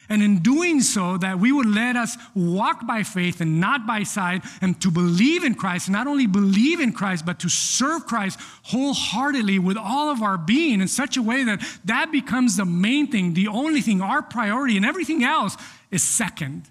And 0.08 0.22
in 0.22 0.38
doing 0.38 0.80
so, 0.80 1.18
that 1.18 1.38
we 1.38 1.52
would 1.52 1.66
let 1.66 1.94
us 1.94 2.16
walk 2.34 2.86
by 2.86 3.02
faith 3.02 3.42
and 3.42 3.60
not 3.60 3.86
by 3.86 4.04
sight, 4.04 4.42
and 4.62 4.80
to 4.80 4.90
believe 4.90 5.44
in 5.44 5.54
Christ, 5.54 5.90
not 5.90 6.06
only 6.06 6.26
believe 6.26 6.80
in 6.80 6.92
Christ, 6.92 7.26
but 7.26 7.38
to 7.40 7.48
serve 7.48 8.06
Christ 8.06 8.40
wholeheartedly 8.62 9.58
with 9.58 9.76
all 9.76 10.10
of 10.10 10.22
our 10.22 10.38
being 10.38 10.80
in 10.80 10.88
such 10.88 11.16
a 11.16 11.22
way 11.22 11.44
that 11.44 11.62
that 11.84 12.10
becomes 12.10 12.56
the 12.56 12.64
main 12.64 13.08
thing, 13.08 13.34
the 13.34 13.48
only 13.48 13.82
thing, 13.82 14.00
our 14.00 14.22
priority, 14.22 14.76
and 14.76 14.86
everything 14.86 15.24
else 15.24 15.56
is 15.90 16.02
second. 16.02 16.68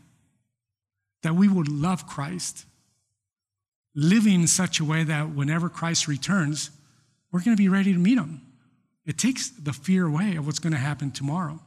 That 1.22 1.36
we 1.36 1.48
would 1.48 1.68
love 1.68 2.08
Christ 2.08 2.66
living 3.94 4.42
in 4.42 4.48
such 4.48 4.80
a 4.80 4.86
way 4.86 5.04
that 5.04 5.32
whenever 5.32 5.70
Christ 5.70 6.08
returns, 6.08 6.70
we're 7.32 7.42
going 7.42 7.58
to 7.58 7.62
be 7.62 7.68
ready 7.68 7.92
to 7.94 8.00
meet 8.00 8.18
him. 8.18 8.42
It 9.06 9.18
takes 9.18 9.50
the 9.50 9.74
fear 9.74 10.06
away 10.06 10.36
of 10.36 10.46
what's 10.46 10.60
going 10.60 10.74
to 10.74 10.80
happen 10.80 11.12
tomorrow. 11.12 11.60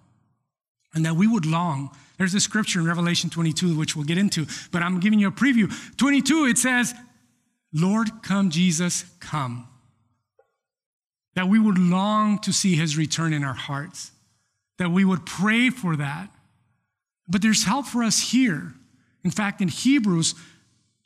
And 0.94 1.04
that 1.06 1.14
we 1.14 1.26
would 1.26 1.46
long. 1.46 1.90
There's 2.18 2.34
a 2.34 2.40
scripture 2.40 2.80
in 2.80 2.86
Revelation 2.86 3.30
22, 3.30 3.78
which 3.78 3.96
we'll 3.96 4.04
get 4.04 4.18
into, 4.18 4.46
but 4.72 4.82
I'm 4.82 5.00
giving 5.00 5.18
you 5.18 5.28
a 5.28 5.32
preview. 5.32 5.72
22, 5.96 6.46
it 6.46 6.58
says, 6.58 6.94
Lord, 7.72 8.22
come, 8.22 8.50
Jesus, 8.50 9.04
come. 9.20 9.68
That 11.34 11.48
we 11.48 11.58
would 11.58 11.78
long 11.78 12.38
to 12.40 12.52
see 12.52 12.74
his 12.74 12.96
return 12.96 13.32
in 13.32 13.44
our 13.44 13.54
hearts, 13.54 14.10
that 14.78 14.90
we 14.90 15.04
would 15.04 15.24
pray 15.24 15.70
for 15.70 15.96
that. 15.96 16.28
But 17.28 17.42
there's 17.42 17.64
help 17.64 17.86
for 17.86 18.02
us 18.02 18.32
here. 18.32 18.74
In 19.22 19.30
fact, 19.30 19.60
in 19.60 19.68
Hebrews, 19.68 20.34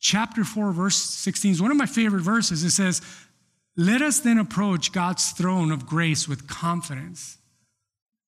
chapter 0.01 0.43
4, 0.43 0.73
verse 0.73 0.97
16 0.97 1.53
is 1.53 1.63
one 1.63 1.71
of 1.71 1.77
my 1.77 1.87
favorite 1.87 2.23
verses. 2.23 2.65
It 2.65 2.71
says, 2.71 3.03
Let 3.77 4.01
us 4.01 4.21
then 4.21 4.39
approach 4.39 4.93
God's 4.93 5.31
throne 5.33 5.71
of 5.71 5.87
grace 5.87 6.27
with 6.27 6.49
confidence. 6.49 7.39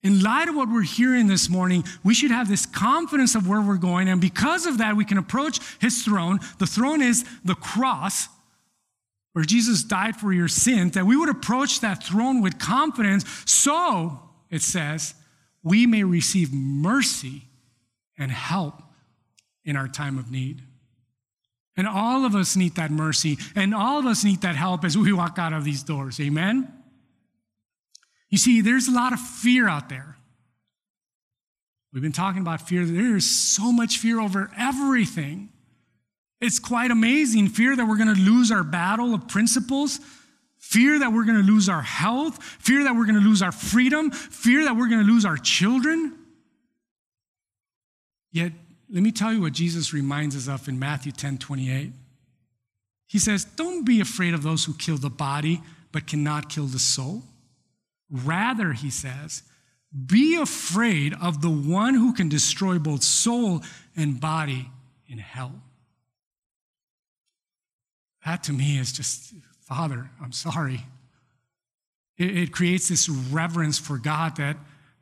In 0.07 0.21
light 0.21 0.49
of 0.49 0.55
what 0.55 0.69
we're 0.69 0.83
hearing 0.83 1.27
this 1.27 1.49
morning, 1.49 1.83
we 2.05 2.15
should 2.15 2.31
have 2.31 2.49
this 2.49 2.65
confidence 2.65 3.35
of 3.35 3.49
where 3.49 3.61
we're 3.61 3.77
going. 3.77 4.09
And 4.09 4.21
because 4.21 4.65
of 4.65 4.79
that, 4.79 4.95
we 4.95 5.05
can 5.05 5.19
approach 5.19 5.59
his 5.81 6.05
throne. 6.05 6.39
The 6.61 6.67
throne 6.67 7.03
is 7.03 7.25
the 7.45 7.57
cross 7.57 8.29
where 9.33 9.45
Jesus 9.45 9.83
died 9.83 10.15
for 10.15 10.33
your 10.33 10.47
sins, 10.47 10.93
that 10.93 11.07
we 11.07 11.17
would 11.17 11.29
approach 11.29 11.81
that 11.81 12.05
throne 12.05 12.41
with 12.41 12.57
confidence 12.61 13.25
so, 13.47 14.21
it 14.49 14.63
says, 14.63 15.15
we 15.65 15.87
may 15.87 16.05
receive 16.05 16.53
mercy 16.53 17.43
and 18.17 18.31
help 18.31 18.81
in 19.65 19.77
our 19.77 19.89
time 19.89 20.19
of 20.19 20.31
need. 20.31 20.63
And 21.77 21.89
all 21.89 22.25
of 22.25 22.37
us 22.37 22.55
need 22.55 22.77
that 22.77 22.93
mercy, 22.93 23.39
and 23.57 23.75
all 23.75 23.99
of 23.99 24.07
us 24.07 24.23
need 24.23 24.41
that 24.43 24.55
help 24.55 24.85
as 24.85 24.97
we 24.97 25.13
walk 25.13 25.37
out 25.37 25.53
of 25.53 25.65
these 25.65 25.83
doors. 25.83 26.21
Amen? 26.21 26.73
You 28.31 28.39
see, 28.39 28.61
there's 28.61 28.89
a 28.89 28.93
lot 28.93 29.13
of 29.13 29.21
fear 29.21 29.69
out 29.69 29.89
there. 29.89 30.17
We've 31.93 32.03
been 32.03 32.13
talking 32.13 32.43
about 32.43 32.61
fear. 32.61 32.85
There 32.85 33.17
is 33.17 33.31
so 33.31 33.73
much 33.73 33.99
fear 33.99 34.21
over 34.21 34.51
everything. 34.59 35.51
It's 36.41 36.59
quite 36.59 36.91
amazing. 36.91 37.49
Fear 37.49 37.77
that 37.77 37.87
we're 37.87 37.97
going 37.97 38.15
to 38.15 38.21
lose 38.21 38.51
our 38.51 38.63
battle 38.63 39.15
of 39.15 39.29
principles, 39.29 40.01
fear 40.59 40.99
that 40.99 41.13
we're 41.13 41.25
going 41.25 41.39
to 41.39 41.51
lose 41.51 41.69
our 41.69 41.83
health, 41.83 42.43
fear 42.43 42.85
that 42.85 42.95
we're 42.95 43.07
going 43.07 43.19
to 43.19 43.27
lose 43.27 43.41
our 43.41 43.53
freedom, 43.53 44.11
fear 44.11 44.65
that 44.65 44.77
we're 44.77 44.89
going 44.89 45.07
to 45.07 45.11
lose 45.11 45.25
our 45.25 45.39
children. 45.39 46.13
Yet 48.33 48.53
let 48.91 49.03
me 49.03 49.11
tell 49.11 49.33
you 49.33 49.41
what 49.41 49.55
Jesus 49.55 49.95
reminds 49.95 50.37
us 50.37 50.49
of 50.49 50.69
in 50.69 50.79
Matthew 50.79 51.13
10 51.13 51.39
28. 51.39 51.93
He 53.07 53.19
says, 53.19 53.45
Don't 53.45 53.85
be 53.85 54.01
afraid 54.01 54.35
of 54.35 54.43
those 54.43 54.65
who 54.65 54.75
kill 54.75 54.99
the 54.99 55.09
body 55.09 55.63
but 55.93 56.07
cannot 56.07 56.51
kill 56.51 56.67
the 56.67 56.79
soul. 56.79 57.23
Rather, 58.11 58.73
he 58.73 58.91
says, 58.91 59.43
be 60.07 60.37
afraid 60.37 61.15
of 61.21 61.43
the 61.43 61.51
one 61.51 61.95
who 61.95 62.13
can 62.13 62.29
destroy 62.29 62.79
both 62.79 63.03
soul 63.03 63.63
and 63.97 64.21
body 64.21 64.71
in 65.09 65.19
hell. 65.19 65.63
That 68.25 68.43
to 68.45 68.53
me 68.53 68.79
is 68.79 68.93
just, 68.93 69.33
Father, 69.61 70.11
I'm 70.21 70.33
sorry. 70.33 70.85
It, 72.19 72.37
it 72.37 72.53
creates 72.53 72.89
this 72.89 73.09
reverence 73.09 73.79
for 73.79 73.99
God 73.99 74.37
that 74.37 74.57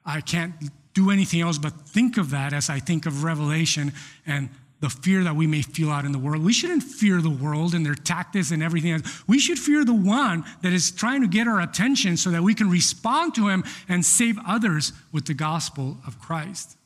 I 0.04 0.20
can't 0.20 0.54
do 0.92 1.10
anything 1.10 1.40
else 1.40 1.58
but 1.58 1.72
think 1.88 2.18
of 2.18 2.30
that 2.30 2.52
as 2.52 2.70
I 2.70 2.78
think 2.78 3.06
of 3.06 3.24
Revelation 3.24 3.92
and 4.26 4.50
the 4.84 4.90
fear 4.90 5.24
that 5.24 5.34
we 5.34 5.46
may 5.46 5.62
feel 5.62 5.90
out 5.90 6.04
in 6.04 6.12
the 6.12 6.18
world. 6.18 6.44
We 6.44 6.52
shouldn't 6.52 6.82
fear 6.82 7.22
the 7.22 7.30
world 7.30 7.72
and 7.72 7.86
their 7.86 7.94
tactics 7.94 8.50
and 8.50 8.62
everything 8.62 8.92
else. 8.92 9.26
We 9.26 9.38
should 9.38 9.58
fear 9.58 9.82
the 9.82 9.94
one 9.94 10.44
that 10.60 10.74
is 10.74 10.90
trying 10.90 11.22
to 11.22 11.26
get 11.26 11.48
our 11.48 11.62
attention 11.62 12.18
so 12.18 12.30
that 12.32 12.42
we 12.42 12.52
can 12.52 12.68
respond 12.68 13.34
to 13.36 13.48
him 13.48 13.64
and 13.88 14.04
save 14.04 14.38
others 14.46 14.92
with 15.10 15.24
the 15.24 15.32
gospel 15.32 15.96
of 16.06 16.20
Christ. 16.20 16.76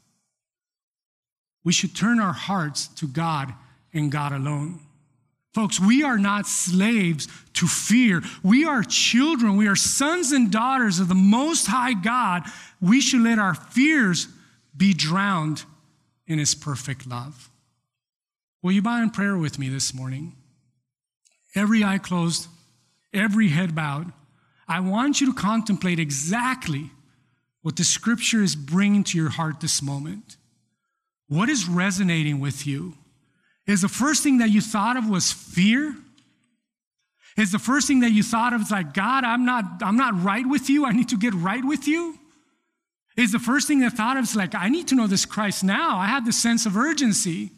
We 1.64 1.72
should 1.72 1.96
turn 1.96 2.20
our 2.20 2.32
hearts 2.32 2.86
to 2.86 3.08
God 3.08 3.52
and 3.92 4.12
God 4.12 4.32
alone. 4.32 4.78
Folks, 5.52 5.80
we 5.80 6.04
are 6.04 6.18
not 6.18 6.46
slaves 6.46 7.26
to 7.54 7.66
fear. 7.66 8.22
We 8.44 8.64
are 8.64 8.84
children. 8.84 9.56
We 9.56 9.66
are 9.66 9.74
sons 9.74 10.30
and 10.30 10.52
daughters 10.52 11.00
of 11.00 11.08
the 11.08 11.16
Most 11.16 11.66
High 11.66 11.94
God. 11.94 12.44
We 12.80 13.00
should 13.00 13.22
let 13.22 13.40
our 13.40 13.56
fears 13.56 14.28
be 14.76 14.94
drowned 14.94 15.64
in 16.28 16.38
His 16.38 16.54
perfect 16.54 17.08
love. 17.08 17.50
Will 18.62 18.72
you 18.72 18.82
bow 18.82 19.02
in 19.02 19.10
prayer 19.10 19.36
with 19.36 19.58
me 19.58 19.68
this 19.68 19.94
morning? 19.94 20.34
Every 21.54 21.84
eye 21.84 21.98
closed, 21.98 22.48
every 23.14 23.48
head 23.48 23.74
bowed. 23.74 24.12
I 24.66 24.80
want 24.80 25.20
you 25.20 25.28
to 25.28 25.32
contemplate 25.32 25.98
exactly 25.98 26.90
what 27.62 27.76
the 27.76 27.84
scripture 27.84 28.42
is 28.42 28.56
bringing 28.56 29.04
to 29.04 29.18
your 29.18 29.30
heart 29.30 29.60
this 29.60 29.82
moment. 29.82 30.36
What 31.28 31.48
is 31.48 31.68
resonating 31.68 32.40
with 32.40 32.66
you? 32.66 32.94
Is 33.66 33.82
the 33.82 33.88
first 33.88 34.22
thing 34.22 34.38
that 34.38 34.50
you 34.50 34.60
thought 34.60 34.96
of 34.96 35.08
was 35.08 35.32
fear? 35.32 35.94
Is 37.36 37.52
the 37.52 37.58
first 37.58 37.86
thing 37.86 38.00
that 38.00 38.10
you 38.10 38.22
thought 38.22 38.52
of 38.52 38.62
is 38.62 38.70
like, 38.70 38.94
God, 38.94 39.24
I'm 39.24 39.44
not, 39.44 39.64
I'm 39.82 39.96
not 39.96 40.22
right 40.22 40.46
with 40.46 40.68
you. 40.68 40.84
I 40.84 40.92
need 40.92 41.10
to 41.10 41.16
get 41.16 41.34
right 41.34 41.64
with 41.64 41.86
you? 41.86 42.18
Is 43.16 43.32
the 43.32 43.38
first 43.38 43.68
thing 43.68 43.80
that 43.80 43.92
thought 43.92 44.16
of 44.16 44.24
is 44.24 44.36
like, 44.36 44.54
I 44.54 44.68
need 44.68 44.88
to 44.88 44.94
know 44.94 45.06
this 45.06 45.26
Christ 45.26 45.62
now. 45.62 45.98
I 45.98 46.06
have 46.06 46.24
this 46.24 46.40
sense 46.40 46.66
of 46.66 46.76
urgency. 46.76 47.50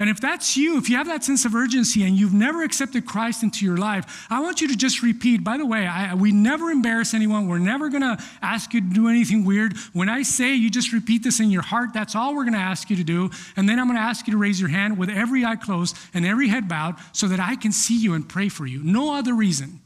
And 0.00 0.10
if 0.10 0.20
that's 0.20 0.56
you, 0.56 0.76
if 0.76 0.90
you 0.90 0.96
have 0.96 1.06
that 1.06 1.22
sense 1.22 1.44
of 1.44 1.54
urgency 1.54 2.02
and 2.02 2.16
you've 2.16 2.34
never 2.34 2.64
accepted 2.64 3.06
Christ 3.06 3.44
into 3.44 3.64
your 3.64 3.76
life, 3.76 4.26
I 4.28 4.40
want 4.40 4.60
you 4.60 4.66
to 4.68 4.76
just 4.76 5.04
repeat. 5.04 5.44
By 5.44 5.56
the 5.56 5.66
way, 5.66 5.86
I, 5.86 6.14
we 6.14 6.32
never 6.32 6.72
embarrass 6.72 7.14
anyone. 7.14 7.46
We're 7.46 7.58
never 7.58 7.88
going 7.90 8.02
to 8.02 8.18
ask 8.42 8.74
you 8.74 8.80
to 8.80 8.86
do 8.88 9.08
anything 9.08 9.44
weird. 9.44 9.76
When 9.92 10.08
I 10.08 10.22
say 10.22 10.52
you 10.52 10.68
just 10.68 10.92
repeat 10.92 11.22
this 11.22 11.38
in 11.38 11.48
your 11.48 11.62
heart, 11.62 11.90
that's 11.94 12.16
all 12.16 12.34
we're 12.34 12.42
going 12.42 12.54
to 12.54 12.58
ask 12.58 12.90
you 12.90 12.96
to 12.96 13.04
do. 13.04 13.30
And 13.56 13.68
then 13.68 13.78
I'm 13.78 13.86
going 13.86 13.96
to 13.96 14.02
ask 14.02 14.26
you 14.26 14.32
to 14.32 14.38
raise 14.38 14.60
your 14.60 14.68
hand 14.68 14.98
with 14.98 15.10
every 15.10 15.44
eye 15.44 15.54
closed 15.54 15.96
and 16.12 16.26
every 16.26 16.48
head 16.48 16.68
bowed 16.68 16.96
so 17.12 17.28
that 17.28 17.38
I 17.38 17.54
can 17.54 17.70
see 17.70 17.96
you 17.96 18.14
and 18.14 18.28
pray 18.28 18.48
for 18.48 18.66
you. 18.66 18.82
No 18.82 19.14
other 19.14 19.32
reason. 19.32 19.80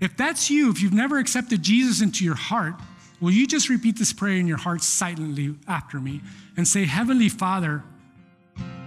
If 0.00 0.16
that's 0.16 0.50
you, 0.50 0.70
if 0.70 0.80
you've 0.80 0.94
never 0.94 1.18
accepted 1.18 1.62
Jesus 1.62 2.00
into 2.00 2.24
your 2.24 2.34
heart, 2.34 2.76
will 3.20 3.30
you 3.30 3.46
just 3.46 3.68
repeat 3.68 3.98
this 3.98 4.14
prayer 4.14 4.38
in 4.38 4.46
your 4.46 4.56
heart 4.56 4.82
silently 4.82 5.54
after 5.68 6.00
me 6.00 6.22
and 6.56 6.66
say, 6.66 6.86
Heavenly 6.86 7.28
Father, 7.28 7.84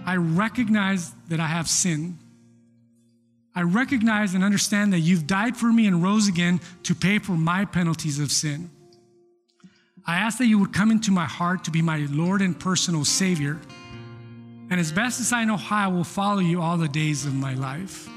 I 0.06 0.16
recognize 0.16 1.12
that 1.28 1.40
I 1.40 1.48
have 1.48 1.68
sinned. 1.68 2.16
I 3.56 3.62
recognize 3.62 4.34
and 4.34 4.44
understand 4.44 4.92
that 4.92 5.00
you've 5.00 5.26
died 5.26 5.56
for 5.56 5.72
me 5.72 5.86
and 5.86 6.00
rose 6.02 6.28
again 6.28 6.60
to 6.84 6.94
pay 6.94 7.18
for 7.18 7.32
my 7.32 7.64
penalties 7.64 8.20
of 8.20 8.30
sin. 8.30 8.70
I 10.06 10.18
ask 10.18 10.38
that 10.38 10.46
you 10.46 10.60
would 10.60 10.72
come 10.72 10.92
into 10.92 11.10
my 11.10 11.24
heart 11.24 11.64
to 11.64 11.72
be 11.72 11.82
my 11.82 12.06
Lord 12.10 12.40
and 12.40 12.58
personal 12.58 13.04
Savior. 13.04 13.58
And 14.70 14.78
as 14.78 14.92
best 14.92 15.20
as 15.20 15.32
I 15.32 15.44
know 15.44 15.56
how, 15.56 15.86
I 15.86 15.92
will 15.92 16.04
follow 16.04 16.38
you 16.38 16.60
all 16.60 16.76
the 16.76 16.86
days 16.86 17.26
of 17.26 17.34
my 17.34 17.54
life. 17.54 18.08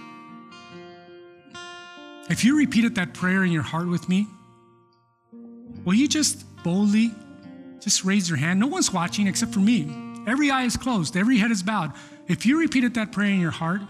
If 2.30 2.44
you 2.44 2.56
repeated 2.56 2.94
that 2.96 3.16
prayer 3.16 3.44
in 3.44 3.52
your 3.52 3.64
heart 3.64 3.88
with 3.88 4.08
me, 4.08 4.28
will 5.84 5.96
you 5.96 6.08
just 6.08 6.46
boldly 6.64 7.12
just 7.80 8.06
raise 8.06 8.30
your 8.30 8.38
hand? 8.38 8.60
No 8.60 8.68
one's 8.68 8.94
watching 8.94 9.26
except 9.26 9.52
for 9.54 9.62
me. 9.62 10.09
Every 10.28 10.52
eye 10.52 10.64
is 10.64 10.78
closed, 10.78 11.18
every 11.18 11.38
head 11.38 11.52
is 11.52 11.64
bowed. 11.64 11.94
If 12.28 12.46
you 12.46 12.60
repeated 12.60 12.94
that 12.96 13.12
prayer 13.12 13.32
in 13.32 13.40
your 13.40 13.52
heart, 13.52 13.82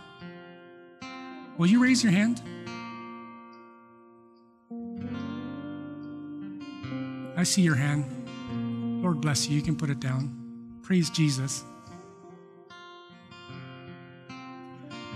will 1.58 1.68
you 1.68 1.82
raise 1.84 2.04
your 2.04 2.14
hand? 2.14 2.42
I 7.36 7.44
see 7.44 7.62
your 7.62 7.76
hand. 7.76 8.06
Lord 9.02 9.22
bless 9.22 9.48
you. 9.48 9.56
You 9.56 9.62
can 9.62 9.78
put 9.78 9.90
it 9.90 10.00
down. 10.00 10.80
Praise 10.84 11.10
Jesus. 11.10 11.64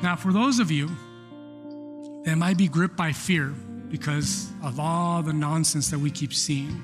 Now, 0.02 0.16
for 0.16 0.32
those 0.32 0.60
of 0.60 0.72
you 0.72 0.90
that 2.26 2.38
might 2.38 2.58
be 2.58 2.68
gripped 2.68 2.96
by 2.96 3.12
fear 3.12 3.54
because 3.90 4.50
of 4.62 4.80
all 4.80 5.22
the 5.22 5.34
nonsense 5.34 5.90
that 5.90 6.00
we 6.00 6.12
keep 6.12 6.34
seeing, 6.34 6.82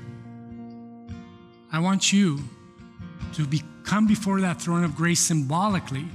I 1.72 1.80
want 1.80 2.12
you 2.12 2.40
to 3.34 3.46
be, 3.46 3.62
come 3.84 4.08
before 4.08 4.42
that 4.42 4.62
throne 4.62 4.84
of 4.84 4.96
grace 4.96 5.20
symbolically 5.20 6.06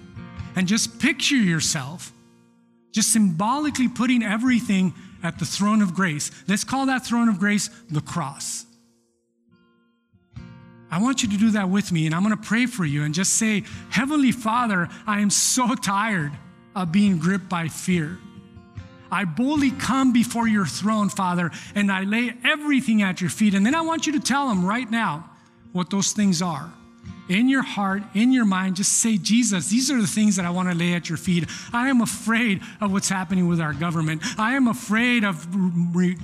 and 0.56 0.68
just 0.68 0.98
picture 0.98 1.36
yourself 1.36 2.12
just 2.94 3.12
symbolically 3.12 3.88
putting 3.88 4.22
everything 4.22 4.94
at 5.22 5.38
the 5.38 5.44
throne 5.44 5.82
of 5.82 5.94
grace. 5.94 6.30
Let's 6.46 6.64
call 6.64 6.86
that 6.86 7.04
throne 7.04 7.28
of 7.28 7.38
grace 7.38 7.68
the 7.90 8.00
cross. 8.00 8.64
I 10.90 11.02
want 11.02 11.24
you 11.24 11.28
to 11.30 11.36
do 11.36 11.50
that 11.50 11.68
with 11.68 11.90
me, 11.90 12.06
and 12.06 12.14
I'm 12.14 12.22
going 12.22 12.36
to 12.36 12.42
pray 12.42 12.66
for 12.66 12.84
you 12.84 13.02
and 13.02 13.12
just 13.12 13.34
say, 13.34 13.64
Heavenly 13.90 14.30
Father, 14.30 14.88
I 15.08 15.20
am 15.20 15.30
so 15.30 15.74
tired 15.74 16.32
of 16.76 16.92
being 16.92 17.18
gripped 17.18 17.48
by 17.48 17.66
fear. 17.66 18.16
I 19.10 19.24
boldly 19.24 19.72
come 19.72 20.12
before 20.12 20.46
your 20.46 20.66
throne, 20.66 21.08
Father, 21.08 21.50
and 21.74 21.90
I 21.90 22.04
lay 22.04 22.32
everything 22.44 23.02
at 23.02 23.20
your 23.20 23.30
feet. 23.30 23.54
And 23.54 23.66
then 23.66 23.74
I 23.74 23.80
want 23.80 24.06
you 24.06 24.12
to 24.12 24.20
tell 24.20 24.48
them 24.48 24.64
right 24.64 24.88
now 24.88 25.30
what 25.72 25.90
those 25.90 26.12
things 26.12 26.40
are 26.42 26.72
in 27.28 27.48
your 27.48 27.62
heart, 27.62 28.02
in 28.14 28.32
your 28.32 28.44
mind, 28.44 28.76
just 28.76 28.92
say, 28.92 29.16
Jesus, 29.16 29.68
these 29.68 29.90
are 29.90 30.00
the 30.00 30.06
things 30.06 30.36
that 30.36 30.44
I 30.44 30.50
want 30.50 30.68
to 30.70 30.74
lay 30.74 30.92
at 30.94 31.08
your 31.08 31.18
feet. 31.18 31.48
I 31.72 31.88
am 31.88 32.00
afraid 32.00 32.60
of 32.80 32.92
what's 32.92 33.08
happening 33.08 33.48
with 33.48 33.60
our 33.60 33.72
government. 33.72 34.22
I 34.38 34.54
am 34.54 34.68
afraid 34.68 35.24
of 35.24 35.46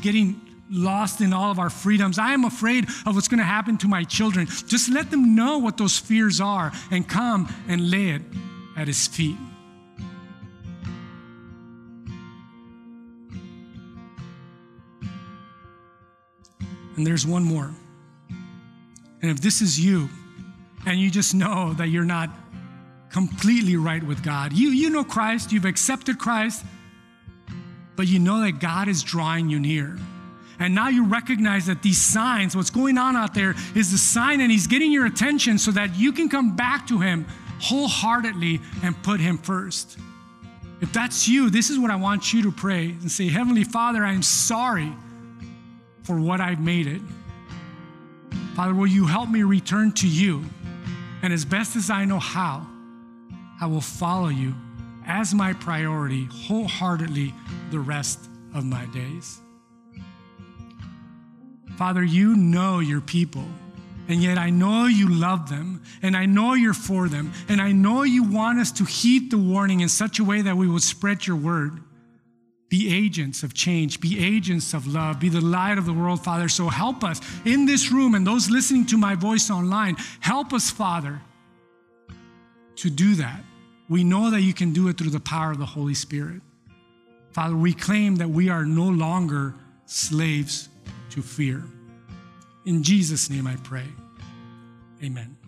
getting 0.03 0.41
lost 0.71 1.21
in 1.21 1.33
all 1.33 1.51
of 1.51 1.59
our 1.59 1.71
freedoms. 1.71 2.19
I 2.19 2.33
am 2.33 2.45
afraid 2.45 2.85
of 3.07 3.15
what's 3.15 3.29
going 3.29 3.39
to 3.39 3.45
happen 3.45 3.77
to 3.79 3.89
my 3.89 4.05
children. 4.05 4.47
Just 4.67 4.91
let 4.91 5.11
them 5.11 5.35
know 5.35 5.59
what 5.59 5.77
those 5.77 5.99
fears 5.99 6.41
are 6.41 6.71
and 6.91 7.09
come 7.09 7.53
and 7.67 7.91
lay 7.91 8.11
it 8.11 8.23
at 8.77 8.87
his 8.87 9.07
feet. 9.07 9.37
And 16.97 17.07
there's 17.07 17.27
one 17.27 17.43
more. 17.43 17.71
And 19.23 19.31
if 19.31 19.41
this 19.41 19.63
is 19.63 19.81
you, 19.81 20.09
and 20.87 20.99
you 20.99 21.11
just 21.11 21.35
know 21.35 21.73
that 21.75 21.89
you're 21.89 22.05
not 22.05 22.31
completely 23.11 23.77
right 23.77 24.03
with 24.03 24.23
God. 24.23 24.53
You, 24.53 24.69
you 24.69 24.91
know 24.91 25.05
Christ, 25.05 25.53
you've 25.53 25.65
accepted 25.65 26.19
Christ, 26.19 26.65
but 27.97 28.07
you 28.07 28.19
know 28.19 28.41
that 28.41 28.61
God 28.61 28.89
is 28.89 29.03
drawing 29.03 29.49
you 29.51 29.59
near. 29.61 29.99
And 30.59 30.75
now 30.75 30.89
you 30.89 31.07
recognize 31.07 31.67
that 31.67 31.83
these 31.83 32.01
signs, 32.01 32.55
what's 32.55 32.71
going 32.71 32.99
on 32.99 33.17
out 33.17 33.35
there, 33.35 33.55
is 33.75 33.91
the 33.91 33.99
sign, 33.99 34.41
and 34.41 34.51
He's 34.51 34.67
getting 34.67 34.93
your 34.93 35.07
attention 35.07 35.59
so 35.59 35.71
that 35.73 35.97
you 35.97 36.13
can 36.13 36.29
come 36.29 36.55
back 36.55 36.87
to 36.89 36.99
Him 36.99 37.27
wholeheartedly 37.61 38.61
and 38.83 39.03
put 39.03 39.21
Him 39.21 39.39
first. 39.39 39.99
If 40.81 40.93
that's 40.93 41.29
you, 41.29 41.51
this 41.51 41.71
is 41.71 41.79
what 41.79 41.91
I 41.91 41.97
want 41.97 42.33
you 42.33 42.43
to 42.43 42.53
pray 42.53 42.91
and 42.91 43.11
say, 43.11 43.29
Heavenly 43.29 43.65
Father, 43.65 44.05
I'm 44.05 44.23
sorry 44.23 44.93
for 46.05 46.21
what 46.21 46.41
I've 46.41 46.61
made 46.61 46.87
it. 46.87 47.01
Father, 48.55 48.75
will 48.75 48.87
you 48.87 49.07
help 49.07 49.31
me 49.31 49.43
return 49.43 49.93
to 49.93 50.09
you? 50.09 50.45
And 51.23 51.33
as 51.33 51.45
best 51.45 51.77
as 51.77 51.91
I 51.91 52.05
know 52.05 52.19
how, 52.19 52.67
I 53.61 53.67
will 53.67 53.81
follow 53.81 54.29
you 54.29 54.55
as 55.07 55.35
my 55.35 55.53
priority 55.53 56.29
wholeheartedly 56.31 57.35
the 57.71 57.81
rest 57.81 58.21
of 58.55 58.65
my 58.65 58.87
days. 58.87 59.41
Father, 61.77 62.03
you 62.03 62.37
know 62.37 62.81
your 62.81 63.01
people, 63.01 63.45
and 64.09 64.23
yet 64.23 64.39
I 64.39 64.51
know 64.51 64.87
you 64.87 65.09
love 65.09 65.49
them, 65.49 65.83
and 66.03 66.17
I 66.17 66.27
know 66.27 66.55
you're 66.55 66.75
for 66.75 67.09
them, 67.09 67.33
and 67.49 67.61
I 67.61 67.73
know 67.73 68.03
you 68.03 68.23
want 68.23 68.59
us 68.59 68.73
to 68.73 68.85
heed 68.85 69.31
the 69.31 69.39
warning 69.39 69.81
in 69.81 69.89
such 69.89 70.19
a 70.19 70.25
way 70.25 70.43
that 70.43 70.57
we 70.57 70.69
will 70.69 70.81
spread 70.81 71.27
your 71.27 71.37
word. 71.37 71.83
Be 72.71 72.95
agents 72.97 73.43
of 73.43 73.53
change, 73.53 74.01
be 74.01 74.25
agents 74.25 74.75
of 74.75 74.87
love, 74.87 75.19
be 75.19 75.29
the 75.29 75.41
light 75.41 75.77
of 75.77 75.87
the 75.87 75.93
world, 75.93 76.25
Father. 76.25 76.49
So 76.49 76.69
help 76.69 77.03
us 77.03 77.21
in 77.45 77.67
this 77.67 77.91
room 77.91 78.15
and 78.15 78.25
those 78.25 78.49
listening 78.49 78.87
to 78.87 78.97
my 78.97 79.17
voice 79.17 79.51
online. 79.51 79.97
Help 80.21 80.53
us, 80.53 80.71
Father, 80.71 81.21
to 82.77 82.89
do 82.89 83.17
that. 83.17 83.43
We 83.89 84.05
know 84.05 84.31
that 84.31 84.43
you 84.43 84.55
can 84.55 84.73
do 84.73 84.87
it 84.87 84.97
through 84.97 85.11
the 85.11 85.21
power 85.21 85.51
of 85.51 85.59
the 85.59 85.67
Holy 85.67 85.95
Spirit. 85.95 86.41
Father, 87.33 87.57
we 87.57 87.75
claim 87.75 88.15
that 88.17 88.31
we 88.31 88.49
are 88.49 88.65
no 88.65 88.89
longer 88.89 89.55
slaves 89.87 90.69
to 91.11 91.23
fear. 91.23 91.65
In 92.67 92.85
Jesus' 92.85 93.29
name 93.29 93.49
I 93.49 93.57
pray. 93.57 93.87
Amen. 95.03 95.40